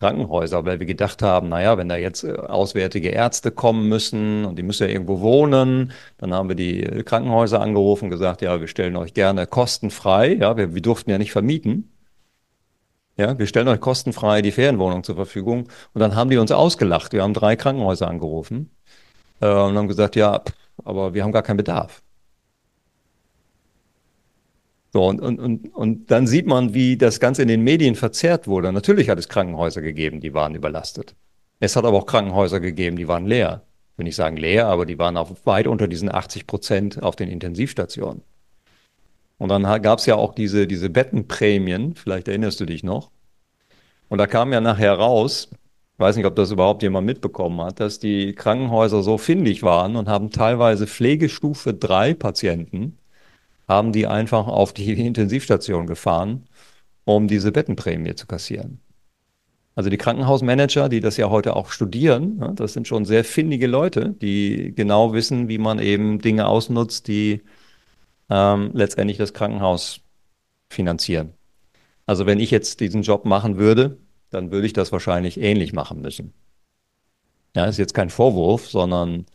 [0.04, 4.58] Krankenhäuser, weil wir gedacht haben, naja, wenn da jetzt äh, auswärtige Ärzte kommen müssen und
[4.58, 8.60] die müssen ja irgendwo wohnen, dann haben wir die äh, Krankenhäuser angerufen und gesagt, ja,
[8.60, 11.90] wir stellen euch gerne kostenfrei, ja, wir, wir durften ja nicht vermieten.
[13.16, 15.70] Ja, wir stellen euch kostenfrei die Ferienwohnung zur Verfügung.
[15.94, 17.14] Und dann haben die uns ausgelacht.
[17.14, 18.72] Wir haben drei Krankenhäuser angerufen
[19.40, 22.02] äh, und haben gesagt, ja, pff, aber wir haben gar keinen Bedarf.
[24.94, 28.48] So, und, und, und, und dann sieht man, wie das Ganze in den Medien verzerrt
[28.48, 28.72] wurde.
[28.72, 31.16] Natürlich hat es Krankenhäuser gegeben, die waren überlastet.
[31.60, 33.64] Es hat aber auch Krankenhäuser gegeben, die waren leer.
[33.92, 37.16] Ich will nicht sagen leer, aber die waren auch weit unter diesen 80 Prozent auf
[37.16, 38.22] den Intensivstationen.
[39.40, 43.10] Und dann gab es ja auch diese, diese Bettenprämien, vielleicht erinnerst du dich noch.
[44.10, 47.80] Und da kam ja nachher raus, ich weiß nicht, ob das überhaupt jemand mitbekommen hat,
[47.80, 53.00] dass die Krankenhäuser so findig waren und haben teilweise Pflegestufe 3 Patienten
[53.68, 56.46] haben die einfach auf die Intensivstation gefahren,
[57.06, 58.80] um diese Bettenprämie zu kassieren.
[59.76, 63.68] Also die Krankenhausmanager, die das ja heute auch studieren, ne, das sind schon sehr findige
[63.68, 67.42] Leute, die genau wissen, wie man eben Dinge ausnutzt, die
[68.30, 70.02] ähm, letztendlich das Krankenhaus
[70.70, 71.34] finanzieren.
[72.06, 73.98] Also wenn ich jetzt diesen Job machen würde,
[74.30, 76.34] dann würde ich das wahrscheinlich ähnlich machen müssen.
[77.56, 79.26] Ja, ist jetzt kein Vorwurf, sondern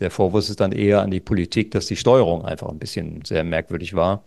[0.00, 3.44] der Vorwurf ist dann eher an die Politik, dass die Steuerung einfach ein bisschen sehr
[3.44, 4.24] merkwürdig war,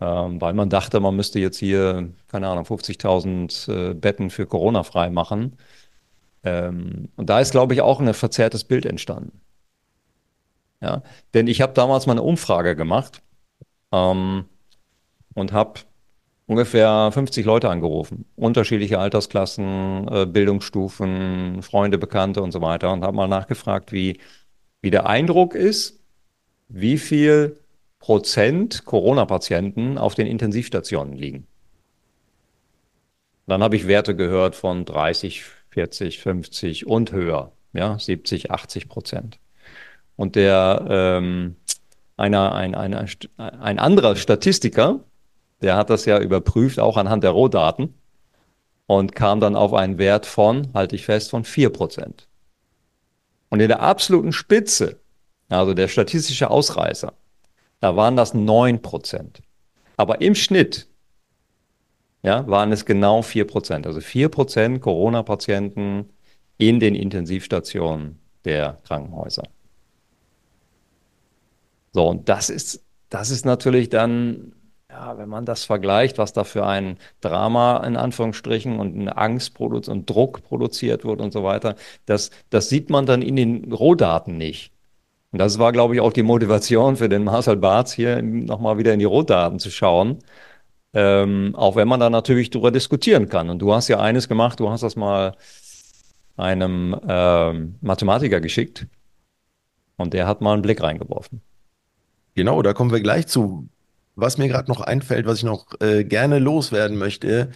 [0.00, 4.82] ähm, weil man dachte, man müsste jetzt hier, keine Ahnung, 50.000 äh, Betten für Corona
[4.84, 5.56] frei machen.
[6.44, 9.40] Ähm, und da ist, glaube ich, auch ein verzerrtes Bild entstanden.
[10.80, 11.02] Ja,
[11.34, 13.22] denn ich habe damals mal eine Umfrage gemacht
[13.92, 14.46] ähm,
[15.34, 15.80] und habe
[16.46, 23.16] ungefähr 50 Leute angerufen, unterschiedliche Altersklassen, äh, Bildungsstufen, Freunde, Bekannte und so weiter und habe
[23.16, 24.18] mal nachgefragt, wie
[24.82, 26.00] wie der Eindruck ist,
[26.68, 27.58] wie viel
[27.98, 31.46] Prozent Corona-Patienten auf den Intensivstationen liegen.
[33.46, 39.38] Dann habe ich Werte gehört von 30, 40, 50 und höher, ja, 70, 80 Prozent.
[40.16, 41.56] Und der, ähm,
[42.16, 45.00] einer, ein, ein, ein anderer Statistiker,
[45.60, 47.94] der hat das ja überprüft, auch anhand der Rohdaten,
[48.86, 52.26] und kam dann auf einen Wert von, halte ich fest, von 4 Prozent.
[53.52, 54.98] Und in der absoluten Spitze,
[55.50, 57.12] also der statistische Ausreißer,
[57.80, 59.42] da waren das 9 Prozent.
[59.98, 60.88] Aber im Schnitt
[62.22, 63.86] ja, waren es genau 4 Prozent.
[63.86, 66.08] Also 4 Prozent Corona-Patienten
[66.56, 69.46] in den Intensivstationen der Krankenhäuser.
[71.92, 74.54] So, und das ist, das ist natürlich dann,
[74.92, 79.58] ja, wenn man das vergleicht, was da für ein Drama in Anführungsstrichen und eine Angst
[79.58, 84.36] und Druck produziert wird und so weiter, das, das sieht man dann in den Rohdaten
[84.36, 84.70] nicht.
[85.30, 88.92] Und das war, glaube ich, auch die Motivation für den Marcel Barth, hier nochmal wieder
[88.92, 90.18] in die Rohdaten zu schauen.
[90.92, 93.48] Ähm, auch wenn man da natürlich darüber diskutieren kann.
[93.48, 95.34] Und du hast ja eines gemacht, du hast das mal
[96.36, 98.86] einem ähm, Mathematiker geschickt
[99.96, 101.40] und der hat mal einen Blick reingeworfen.
[102.34, 103.68] Genau, da kommen wir gleich zu.
[104.14, 107.50] Was mir gerade noch einfällt, was ich noch äh, gerne loswerden möchte,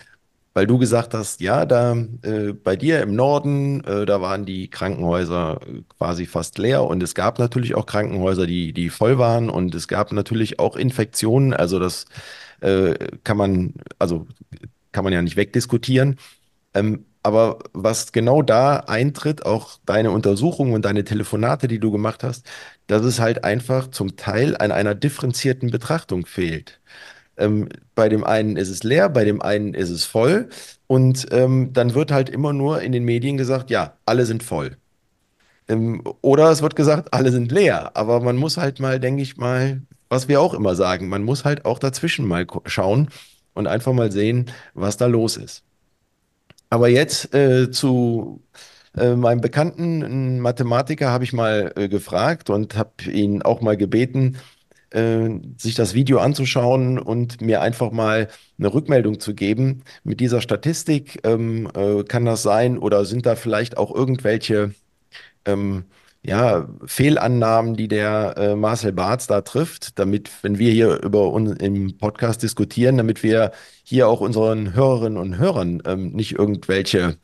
[0.54, 4.70] weil du gesagt hast, ja, da äh, bei dir im Norden, äh, da waren die
[4.70, 9.50] Krankenhäuser äh, quasi fast leer und es gab natürlich auch Krankenhäuser, die, die voll waren
[9.50, 11.52] und es gab natürlich auch Infektionen.
[11.52, 12.06] Also das
[12.60, 14.26] äh, kann man, also
[14.92, 16.16] kann man ja nicht wegdiskutieren.
[16.74, 22.22] Ähm, aber was genau da eintritt, auch deine Untersuchungen und deine Telefonate, die du gemacht
[22.24, 22.48] hast,
[22.86, 26.80] dass es halt einfach zum Teil an einer differenzierten Betrachtung fehlt.
[27.38, 30.48] Ähm, bei dem einen ist es leer, bei dem einen ist es voll.
[30.86, 34.76] Und ähm, dann wird halt immer nur in den Medien gesagt, ja, alle sind voll.
[35.68, 37.96] Ähm, oder es wird gesagt, alle sind leer.
[37.96, 41.44] Aber man muss halt mal, denke ich mal, was wir auch immer sagen, man muss
[41.44, 43.08] halt auch dazwischen mal schauen
[43.54, 45.64] und einfach mal sehen, was da los ist.
[46.70, 48.42] Aber jetzt äh, zu
[48.96, 54.38] äh, meinem Bekannten, Mathematiker, habe ich mal äh, gefragt und habe ihn auch mal gebeten,
[54.90, 55.28] äh,
[55.58, 58.28] sich das Video anzuschauen und mir einfach mal
[58.58, 59.82] eine Rückmeldung zu geben.
[60.04, 64.74] Mit dieser Statistik ähm, äh, kann das sein oder sind da vielleicht auch irgendwelche
[65.44, 65.84] ähm,
[66.22, 71.52] ja, Fehlannahmen, die der äh, Marcel Barth da trifft, damit, wenn wir hier über uns
[71.60, 73.52] im Podcast diskutieren, damit wir
[73.84, 77.16] hier auch unseren Hörerinnen und Hörern ähm, nicht irgendwelche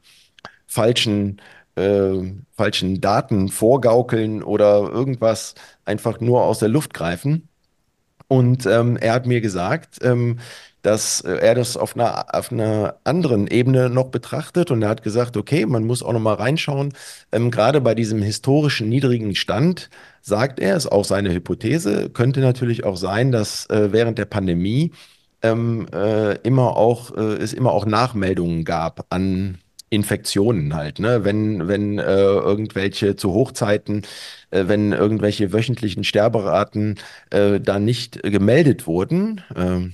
[0.66, 1.40] falschen
[1.76, 5.54] äh, falschen Daten vorgaukeln oder irgendwas
[5.85, 7.48] einfach nur aus der Luft greifen.
[8.28, 10.38] Und ähm, er hat mir gesagt, ähm,
[10.82, 15.02] dass äh, er das auf einer, auf einer anderen Ebene noch betrachtet und er hat
[15.02, 16.92] gesagt, okay, man muss auch noch mal reinschauen.
[17.30, 22.85] Ähm, gerade bei diesem historischen niedrigen Stand, sagt er, ist auch seine Hypothese, könnte natürlich
[22.85, 24.92] auch sein, dass äh, während der Pandemie
[25.42, 29.58] ähm, äh, immer auch, äh, es immer auch Nachmeldungen gab an
[29.92, 31.22] Infektionen halt, ne?
[31.22, 34.02] Wenn, wenn äh, irgendwelche zu Hochzeiten,
[34.50, 39.90] äh, wenn irgendwelche wöchentlichen Sterberaten äh, da nicht gemeldet wurden, äh,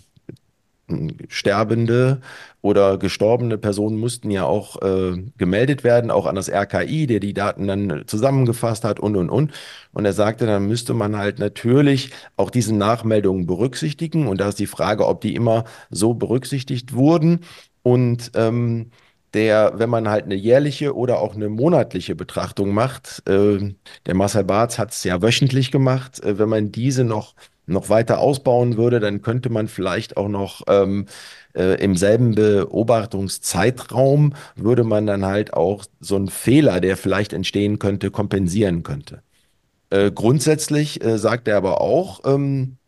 [1.29, 2.21] Sterbende
[2.63, 7.35] oder gestorbene Personen mussten ja auch äh, gemeldet werden, auch an das RKI, der die
[7.35, 9.53] Daten dann zusammengefasst hat und, und, und.
[9.93, 14.29] Und er sagte, dann müsste man halt natürlich auch diese Nachmeldungen berücksichtigen.
[14.29, 17.41] Und da ist die Frage, ob die immer so berücksichtigt wurden.
[17.83, 18.91] Und ähm,
[19.35, 23.75] der, wenn man halt eine jährliche oder auch eine monatliche Betrachtung macht, äh,
[24.07, 27.35] der Marcel Barth hat es ja wöchentlich gemacht, äh, wenn man diese noch,
[27.67, 31.07] noch weiter ausbauen würde, dann könnte man vielleicht auch noch ähm,
[31.55, 37.79] äh, im selben Beobachtungszeitraum, würde man dann halt auch so einen Fehler, der vielleicht entstehen
[37.79, 39.23] könnte, kompensieren könnte.
[39.91, 42.79] Äh, grundsätzlich äh, sagt er aber auch, ähm,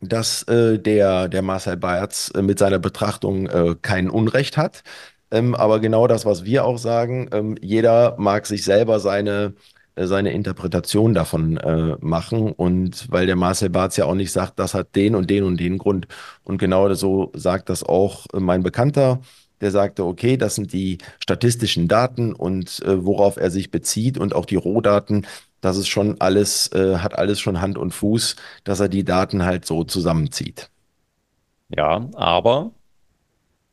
[0.00, 4.82] dass äh, der, der Marcel Bayerz äh, mit seiner Betrachtung äh, kein Unrecht hat.
[5.30, 9.54] Ähm, aber genau das, was wir auch sagen, ähm, jeder mag sich selber seine,
[9.94, 12.52] äh, seine Interpretation davon äh, machen.
[12.52, 15.58] Und weil der Marcel Barth ja auch nicht sagt, das hat den und den und
[15.60, 16.08] den Grund.
[16.44, 19.20] Und genau so sagt das auch äh, mein Bekannter.
[19.60, 24.34] Der sagte, okay, das sind die statistischen Daten und äh, worauf er sich bezieht und
[24.34, 25.26] auch die Rohdaten,
[25.60, 29.44] das ist schon alles, äh, hat alles schon Hand und Fuß, dass er die Daten
[29.44, 30.70] halt so zusammenzieht.
[31.68, 32.72] Ja, aber,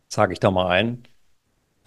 [0.10, 1.04] sage ich da mal ein,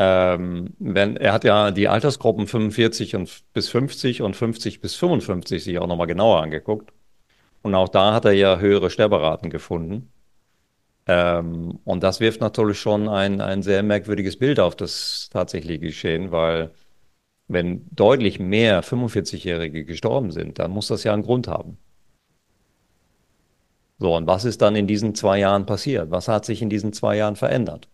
[0.02, 5.62] ähm, wenn, er hat ja die Altersgruppen 45 und bis 50 und 50 bis 55
[5.62, 6.90] sich auch nochmal genauer angeguckt.
[7.62, 10.10] Und auch da hat er ja höhere Sterberaten gefunden.
[11.06, 16.32] Ähm, und das wirft natürlich schon ein, ein sehr merkwürdiges Bild auf das tatsächliche Geschehen,
[16.32, 16.70] weil
[17.48, 21.76] wenn deutlich mehr 45-Jährige gestorben sind, dann muss das ja einen Grund haben.
[23.98, 26.10] So, und was ist dann in diesen zwei Jahren passiert?
[26.10, 27.89] Was hat sich in diesen zwei Jahren verändert?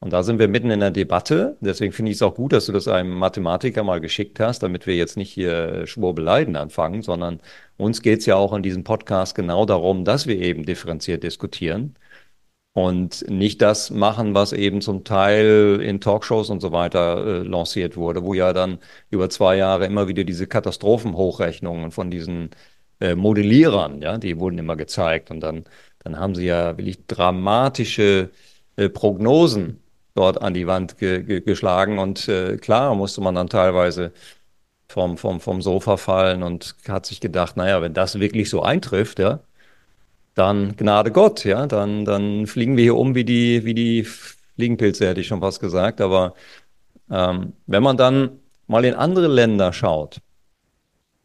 [0.00, 1.56] Und da sind wir mitten in der Debatte.
[1.60, 4.86] Deswegen finde ich es auch gut, dass du das einem Mathematiker mal geschickt hast, damit
[4.86, 7.40] wir jetzt nicht hier Schwurbeleiden anfangen, sondern
[7.76, 11.96] uns geht es ja auch in diesem Podcast genau darum, dass wir eben differenziert diskutieren
[12.76, 17.96] und nicht das machen, was eben zum Teil in Talkshows und so weiter äh, lanciert
[17.96, 18.78] wurde, wo ja dann
[19.10, 22.50] über zwei Jahre immer wieder diese Katastrophenhochrechnungen von diesen
[23.00, 25.64] äh, Modellierern, ja, die wurden immer gezeigt und dann,
[26.00, 28.30] dann haben sie ja wirklich dramatische
[28.76, 29.82] äh, Prognosen
[30.16, 34.12] dort an die Wand ge ge geschlagen und äh, klar musste man dann teilweise
[34.88, 39.18] vom, vom, vom Sofa fallen und hat sich gedacht, naja, wenn das wirklich so eintrifft,
[39.18, 39.40] ja,
[40.34, 45.08] dann Gnade Gott, ja, dann, dann fliegen wir hier um wie die, wie die Fliegenpilze,
[45.08, 46.00] hätte ich schon fast gesagt.
[46.00, 46.34] Aber
[47.10, 50.20] ähm, wenn man dann mal in andere Länder schaut,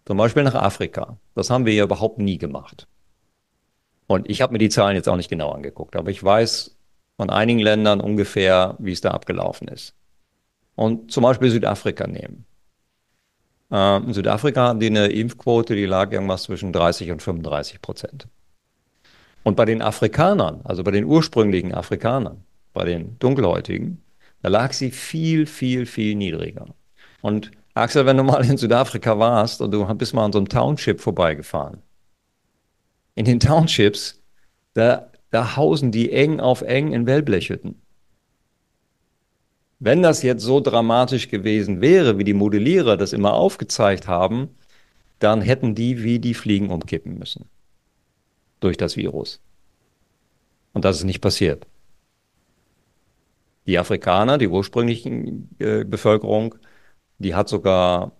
[0.05, 2.87] zum Beispiel nach Afrika, das haben wir ja überhaupt nie gemacht.
[4.07, 6.75] Und ich habe mir die Zahlen jetzt auch nicht genau angeguckt, aber ich weiß
[7.17, 9.93] von einigen Ländern ungefähr, wie es da abgelaufen ist.
[10.75, 12.45] Und zum Beispiel Südafrika nehmen.
[13.71, 18.27] Äh, in Südafrika haben die eine Impfquote, die lag irgendwas zwischen 30 und 35 Prozent.
[19.43, 22.43] Und bei den Afrikanern, also bei den ursprünglichen Afrikanern,
[22.73, 24.03] bei den Dunkelhäutigen,
[24.41, 26.65] da lag sie viel, viel, viel niedriger.
[27.21, 30.49] Und Axel, wenn du mal in Südafrika warst und du bist mal an so einem
[30.49, 31.81] Township vorbeigefahren,
[33.15, 34.19] in den Townships,
[34.73, 37.81] da, da hausen die eng auf eng in Wellblechhütten.
[39.79, 44.49] Wenn das jetzt so dramatisch gewesen wäre, wie die Modellierer das immer aufgezeigt haben,
[45.17, 47.45] dann hätten die wie die Fliegen umkippen müssen
[48.59, 49.39] durch das Virus.
[50.73, 51.65] Und das ist nicht passiert.
[53.65, 55.09] Die Afrikaner, die ursprüngliche
[55.59, 56.55] äh, Bevölkerung,
[57.19, 58.11] die hat sogar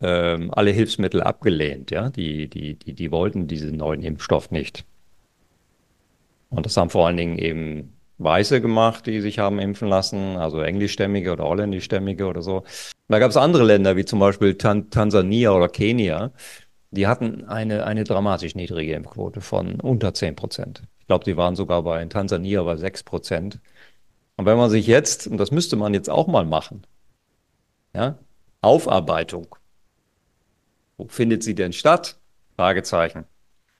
[0.00, 1.90] ähm, alle Hilfsmittel abgelehnt.
[1.90, 2.10] Ja?
[2.10, 4.84] Die, die, die, die wollten diesen neuen Impfstoff nicht.
[6.50, 10.60] Und das haben vor allen Dingen eben Weiße gemacht, die sich haben impfen lassen, also
[10.60, 12.64] englischstämmige oder holländischstämmige oder so.
[13.08, 16.32] Da gab es andere Länder, wie zum Beispiel Tan Tansania oder Kenia,
[16.90, 20.82] die hatten eine, eine dramatisch niedrige Impfquote von unter 10 Prozent.
[21.00, 23.60] Ich glaube, die waren sogar bei in Tansania bei 6 Prozent.
[24.36, 26.86] Und wenn man sich jetzt, und das müsste man jetzt auch mal machen,
[27.94, 28.18] ja,
[28.60, 29.54] Aufarbeitung.
[30.96, 32.18] Wo findet sie denn statt?
[32.56, 33.24] Fragezeichen.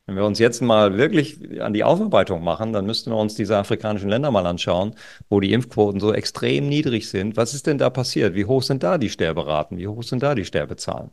[0.08, 3.58] Wenn wir uns jetzt mal wirklich an die Aufarbeitung machen, dann müssten wir uns diese
[3.58, 4.94] afrikanischen Länder mal anschauen,
[5.28, 7.36] wo die Impfquoten so extrem niedrig sind.
[7.36, 8.34] Was ist denn da passiert?
[8.34, 9.76] Wie hoch sind da die Sterberaten?
[9.76, 11.10] Wie hoch sind da die Sterbezahlen?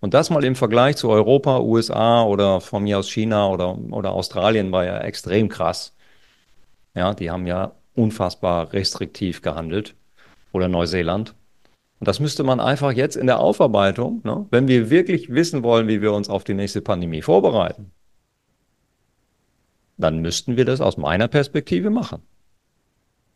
[0.00, 4.12] Und das mal im Vergleich zu Europa, USA oder von mir aus China oder, oder
[4.12, 5.94] Australien war ja extrem krass.
[6.94, 9.94] Ja, die haben ja unfassbar restriktiv gehandelt.
[10.52, 11.34] Oder Neuseeland.
[12.00, 15.86] Und das müsste man einfach jetzt in der Aufarbeitung, ne, wenn wir wirklich wissen wollen,
[15.86, 17.92] wie wir uns auf die nächste Pandemie vorbereiten,
[19.98, 22.22] dann müssten wir das aus meiner Perspektive machen.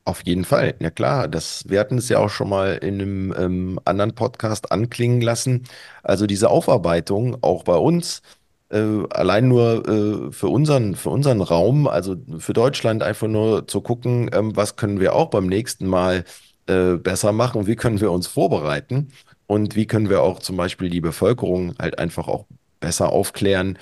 [0.04, 1.28] Auf jeden Fall, ja klar.
[1.28, 5.62] Das, wir hatten es ja auch schon mal in einem ähm, anderen Podcast anklingen lassen.
[6.02, 8.22] Also diese Aufarbeitung auch bei uns,
[8.70, 9.86] äh, allein nur
[10.28, 14.74] äh, für unseren, für unseren Raum, also für Deutschland einfach nur zu gucken, ähm, was
[14.76, 16.24] können wir auch beim nächsten Mal
[16.66, 19.12] äh, besser machen, wie können wir uns vorbereiten
[19.46, 22.46] und wie können wir auch zum Beispiel die Bevölkerung halt einfach auch
[22.80, 23.78] besser aufklären,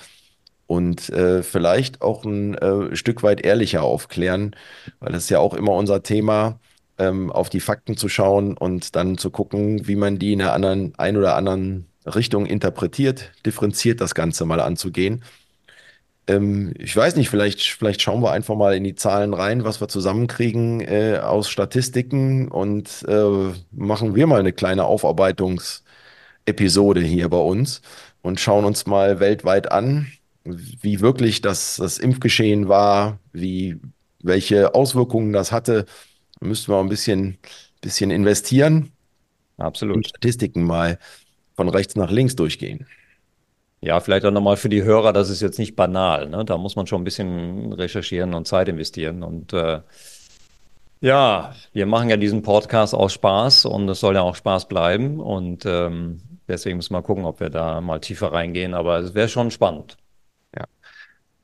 [0.71, 4.55] und äh, vielleicht auch ein äh, Stück weit ehrlicher aufklären,
[5.01, 6.61] weil das ist ja auch immer unser Thema,
[6.97, 10.53] ähm, auf die Fakten zu schauen und dann zu gucken, wie man die in einer
[10.53, 15.25] anderen, ein oder anderen Richtung interpretiert, differenziert das Ganze mal anzugehen.
[16.27, 19.81] Ähm, ich weiß nicht, vielleicht, vielleicht schauen wir einfach mal in die Zahlen rein, was
[19.81, 27.39] wir zusammenkriegen äh, aus Statistiken und äh, machen wir mal eine kleine Aufarbeitungsepisode hier bei
[27.39, 27.81] uns
[28.21, 30.11] und schauen uns mal weltweit an,
[30.43, 33.79] wie wirklich das, das Impfgeschehen war, wie,
[34.21, 35.85] welche Auswirkungen das hatte,
[36.39, 37.37] müssten wir ein bisschen,
[37.81, 38.91] bisschen investieren.
[39.57, 39.97] Absolut.
[39.97, 40.97] Und Statistiken mal
[41.55, 42.87] von rechts nach links durchgehen.
[43.81, 46.29] Ja, vielleicht auch nochmal für die Hörer, das ist jetzt nicht banal.
[46.29, 46.45] Ne?
[46.45, 49.23] Da muss man schon ein bisschen recherchieren und Zeit investieren.
[49.23, 49.81] Und äh,
[51.01, 55.19] ja, wir machen ja diesen Podcast aus Spaß und es soll ja auch Spaß bleiben.
[55.19, 58.75] Und ähm, deswegen müssen wir gucken, ob wir da mal tiefer reingehen.
[58.75, 59.97] Aber es wäre schon spannend.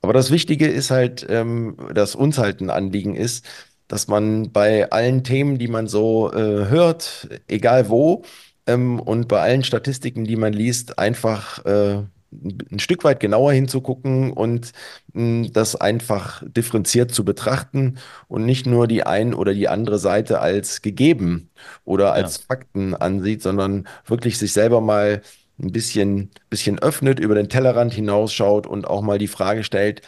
[0.01, 3.45] Aber das Wichtige ist halt, ähm, dass uns halt ein Anliegen ist,
[3.87, 8.23] dass man bei allen Themen, die man so äh, hört, egal wo,
[8.67, 14.31] ähm, und bei allen Statistiken, die man liest, einfach äh, ein Stück weit genauer hinzugucken
[14.33, 14.73] und
[15.13, 19.97] mh, hm, das einfach differenziert zu betrachten und nicht nur die ein oder die andere
[19.97, 21.49] Seite als gegeben
[21.85, 22.43] oder als ja.
[22.47, 25.21] Fakten ansieht, sondern wirklich sich selber mal
[25.59, 30.01] ein bisschen, bisschen öffnet, über den Tellerrand hinausschaut und auch mal die Frage stellt,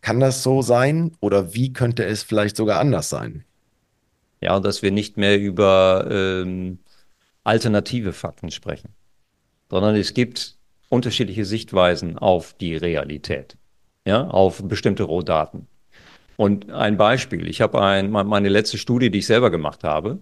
[0.00, 3.44] Kann das so sein oder wie könnte es vielleicht sogar anders sein?
[4.40, 6.78] Ja, dass wir nicht mehr über ähm,
[7.44, 8.90] alternative Fakten sprechen,
[9.70, 10.56] sondern es gibt
[10.88, 13.56] unterschiedliche Sichtweisen auf die Realität,
[14.06, 15.66] ja, auf bestimmte Rohdaten.
[16.36, 20.20] Und ein Beispiel, ich habe ein, meine letzte Studie, die ich selber gemacht habe,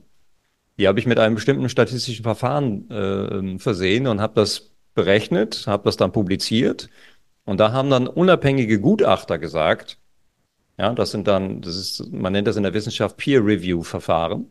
[0.79, 5.85] die habe ich mit einem bestimmten statistischen Verfahren äh, versehen und habe das berechnet, habe
[5.85, 6.89] das dann publiziert.
[7.45, 9.99] Und da haben dann unabhängige Gutachter gesagt,
[10.79, 14.47] ja, das sind dann, das ist, man nennt das in der Wissenschaft Peer-Review-Verfahren.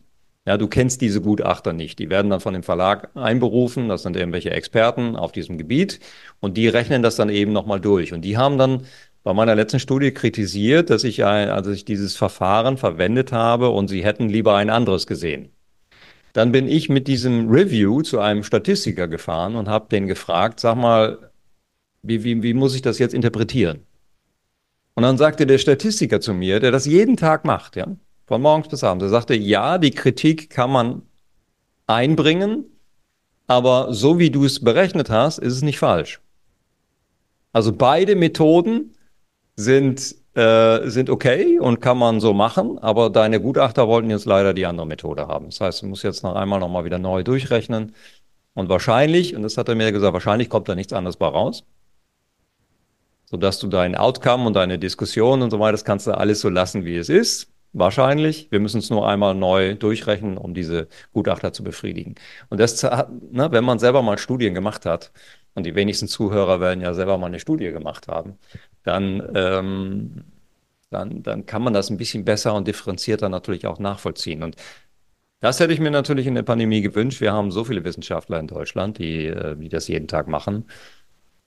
[0.46, 2.00] Ja, du kennst diese Gutachter nicht.
[2.00, 3.88] Die werden dann von dem Verlag einberufen.
[3.88, 6.00] Das sind irgendwelche Experten auf diesem Gebiet.
[6.42, 8.14] Und die rechnen das dann eben nochmal durch.
[8.14, 8.86] Und die haben dann
[9.24, 13.88] bei meiner letzten Studie kritisiert, dass ich, ein, also ich dieses Verfahren verwendet habe und
[13.88, 15.53] sie hätten lieber ein anderes gesehen.
[16.34, 20.76] Dann bin ich mit diesem Review zu einem Statistiker gefahren und habe den gefragt, sag
[20.76, 21.32] mal,
[22.02, 23.86] wie, wie, wie muss ich das jetzt interpretieren?
[24.96, 27.88] Und dann sagte der Statistiker zu mir, der das jeden Tag macht, ja,
[28.26, 31.02] von morgens bis abends, er sagte, ja, die Kritik kann man
[31.88, 32.66] einbringen,
[33.48, 36.20] aber so wie du es berechnet hast, ist es nicht falsch.
[37.52, 38.96] Also beide Methoden
[39.56, 44.54] sind, äh, sind okay und kann man so machen, aber deine Gutachter wollten jetzt leider
[44.54, 45.46] die andere Methode haben.
[45.48, 47.94] Das heißt, du musst jetzt noch einmal nochmal wieder neu durchrechnen.
[48.56, 51.64] Und wahrscheinlich, und das hat er mir gesagt, wahrscheinlich kommt da nichts anderes bei raus
[53.34, 56.50] sodass du dein Outcome und deine Diskussion und so weiter, das kannst du alles so
[56.50, 57.48] lassen, wie es ist.
[57.72, 58.52] Wahrscheinlich.
[58.52, 62.14] Wir müssen es nur einmal neu durchrechnen, um diese Gutachter zu befriedigen.
[62.50, 65.12] Und das, ne, wenn man selber mal Studien gemacht hat,
[65.56, 68.38] und die wenigsten Zuhörer werden ja selber mal eine Studie gemacht haben,
[68.84, 70.24] dann, ähm,
[70.90, 74.44] dann, dann kann man das ein bisschen besser und differenzierter natürlich auch nachvollziehen.
[74.44, 74.56] Und
[75.40, 77.20] das hätte ich mir natürlich in der Pandemie gewünscht.
[77.22, 80.66] Wir haben so viele Wissenschaftler in Deutschland, die, äh, die das jeden Tag machen,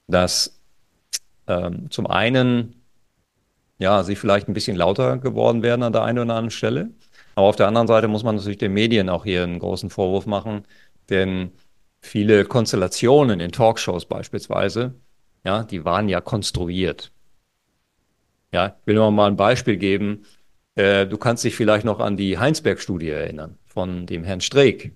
[0.06, 0.60] dass
[1.46, 2.82] ähm, zum einen,
[3.78, 6.90] ja, sie vielleicht ein bisschen lauter geworden werden an der einen oder anderen Stelle.
[7.36, 10.26] Aber auf der anderen Seite muss man natürlich den Medien auch hier einen großen Vorwurf
[10.26, 10.66] machen,
[11.10, 11.52] denn
[12.00, 14.94] viele Konstellationen in Talkshows beispielsweise,
[15.44, 17.12] ja, die waren ja konstruiert.
[18.56, 20.24] Ja, ich will nur mal ein Beispiel geben.
[20.76, 24.92] Äh, du kannst dich vielleicht noch an die Heinsberg-Studie erinnern von dem Herrn Streeck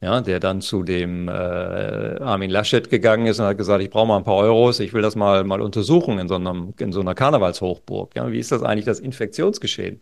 [0.00, 4.06] ja, der dann zu dem äh, Armin Laschet gegangen ist und hat gesagt, ich brauche
[4.06, 7.00] mal ein paar Euros, ich will das mal, mal untersuchen in so, einem, in so
[7.00, 8.14] einer Karnevalshochburg.
[8.14, 10.00] Ja, wie ist das eigentlich, das Infektionsgeschehen?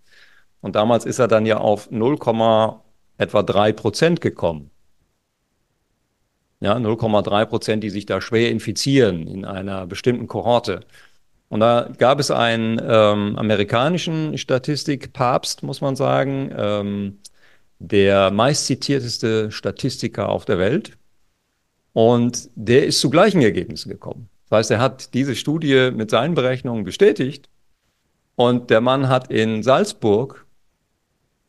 [0.60, 2.18] Und damals ist er dann ja auf 0,
[3.18, 4.70] etwa 3 Prozent gekommen.
[6.60, 10.80] Ja, 0,3 Prozent, die sich da schwer infizieren in einer bestimmten Kohorte.
[11.48, 17.18] Und da gab es einen ähm, amerikanischen Statistikpapst, muss man sagen, ähm,
[17.78, 20.96] der meistzitierteste Statistiker auf der Welt.
[21.92, 24.28] Und der ist zu gleichen Ergebnissen gekommen.
[24.48, 27.48] Das heißt, er hat diese Studie mit seinen Berechnungen bestätigt.
[28.34, 30.46] Und der Mann hat in Salzburg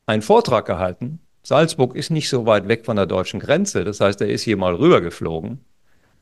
[0.05, 1.19] einen Vortrag gehalten.
[1.43, 3.83] Salzburg ist nicht so weit weg von der deutschen Grenze.
[3.83, 5.59] Das heißt, er ist hier mal rübergeflogen,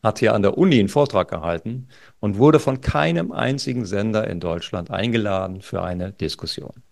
[0.05, 1.89] hat hier an der Uni einen Vortrag gehalten
[2.21, 6.83] und wurde von keinem einzigen Sender in Deutschland eingeladen für eine Diskussion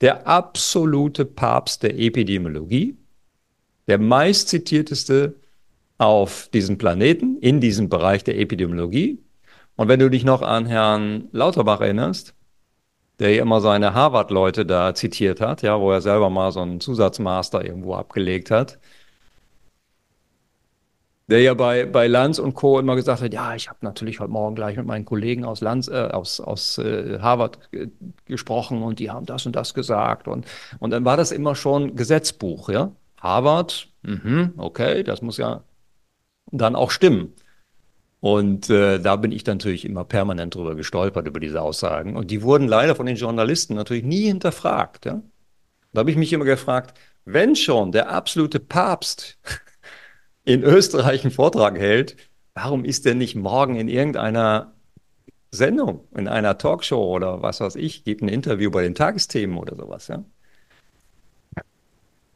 [0.00, 2.96] der absolute Papst der Epidemiologie,
[3.88, 5.36] der meistzitierteste
[5.98, 9.22] auf diesem Planeten, in diesem Bereich der Epidemiologie.
[9.76, 12.34] Und wenn du dich noch an Herrn Lauterbach erinnerst,
[13.18, 16.80] der ja immer seine Harvard-Leute da zitiert hat, ja, wo er selber mal so einen
[16.80, 18.78] Zusatzmaster irgendwo abgelegt hat,
[21.28, 22.78] der ja bei, bei Lanz und Co.
[22.78, 25.88] immer gesagt hat, ja, ich habe natürlich heute Morgen gleich mit meinen Kollegen aus, Lanz,
[25.88, 27.58] äh, aus, aus äh, Harvard
[28.24, 30.28] gesprochen und die haben das und das gesagt.
[30.28, 30.46] Und,
[30.78, 32.92] und dann war das immer schon Gesetzbuch, ja.
[33.20, 35.64] Harvard, mh, okay, das muss ja
[36.52, 37.32] dann auch stimmen.
[38.20, 42.16] Und äh, da bin ich natürlich immer permanent drüber gestolpert, über diese Aussagen.
[42.16, 45.06] Und die wurden leider von den Journalisten natürlich nie hinterfragt.
[45.06, 45.22] Ja?
[45.92, 49.38] Da habe ich mich immer gefragt, wenn schon der absolute Papst
[50.46, 52.16] in Österreich einen Vortrag hält,
[52.54, 54.72] warum ist der nicht morgen in irgendeiner
[55.50, 59.76] Sendung, in einer Talkshow oder was weiß ich, gibt ein Interview bei den Tagesthemen oder
[59.76, 60.24] sowas, ja?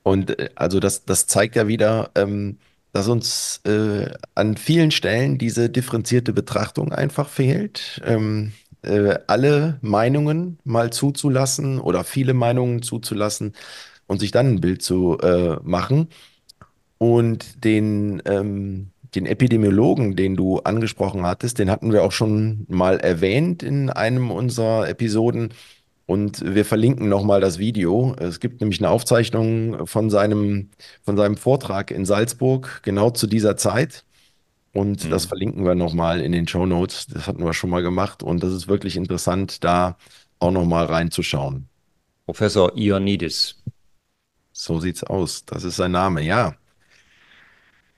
[0.03, 2.59] Und äh, also das, das zeigt ja wieder, ähm,
[2.93, 8.01] dass uns äh, an vielen Stellen diese differenzierte Betrachtung einfach fehlt.
[8.05, 8.53] Ähm,
[8.83, 13.55] äh, alle Meinungen mal zuzulassen oder viele Meinungen zuzulassen
[14.07, 16.09] und sich dann ein Bild zu äh, machen.
[17.01, 23.01] Und den, ähm, den Epidemiologen, den du angesprochen hattest, den hatten wir auch schon mal
[23.01, 25.55] erwähnt in einem unserer Episoden.
[26.07, 28.17] Und wir verlinken nochmal das Video.
[28.19, 30.71] Es gibt nämlich eine Aufzeichnung von seinem,
[31.03, 34.05] von seinem Vortrag in Salzburg, genau zu dieser Zeit.
[34.75, 35.11] Und Mhm.
[35.11, 37.07] das verlinken wir nochmal in den Show Notes.
[37.09, 39.99] Das hatten wir schon mal gemacht und das ist wirklich interessant, da
[40.41, 41.69] auch nochmal reinzuschauen.
[42.27, 43.63] Professor Ioannidis.
[44.53, 45.45] So sieht's aus.
[45.45, 46.60] Das ist sein Name, ja.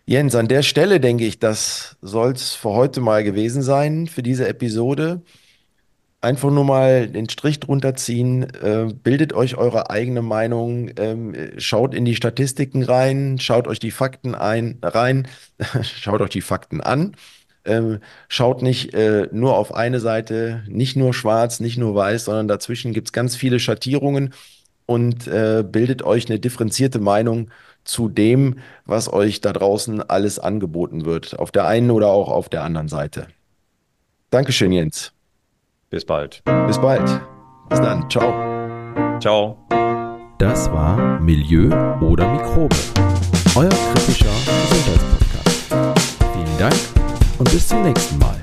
[0.04, 4.48] Jens, an der Stelle denke ich, das soll's für heute mal gewesen sein, für diese
[4.48, 5.22] Episode.
[6.20, 11.94] Einfach nur mal den Strich drunter ziehen, äh, bildet euch eure eigene Meinung, ähm, schaut
[11.94, 15.28] in die Statistiken rein, schaut euch die Fakten ein, rein,
[15.82, 17.16] schaut euch die Fakten an.
[17.64, 22.48] Ähm, schaut nicht äh, nur auf eine Seite, nicht nur schwarz, nicht nur weiß, sondern
[22.48, 24.34] dazwischen gibt's ganz viele Schattierungen
[24.86, 27.50] und äh, bildet euch eine differenzierte Meinung
[27.84, 32.48] zu dem, was euch da draußen alles angeboten wird, auf der einen oder auch auf
[32.48, 33.26] der anderen Seite.
[34.30, 35.12] Dankeschön, Jens.
[35.90, 36.42] Bis bald.
[36.66, 37.20] Bis bald.
[37.68, 38.08] Bis dann.
[38.08, 39.18] Ciao.
[39.20, 39.58] Ciao.
[40.38, 41.68] Das war Milieu
[42.00, 42.74] oder Mikrobe,
[43.54, 44.26] euer kritischer
[44.70, 46.16] Gesundheitspodcast.
[46.32, 46.74] Vielen Dank
[47.38, 48.41] und bis zum nächsten Mal.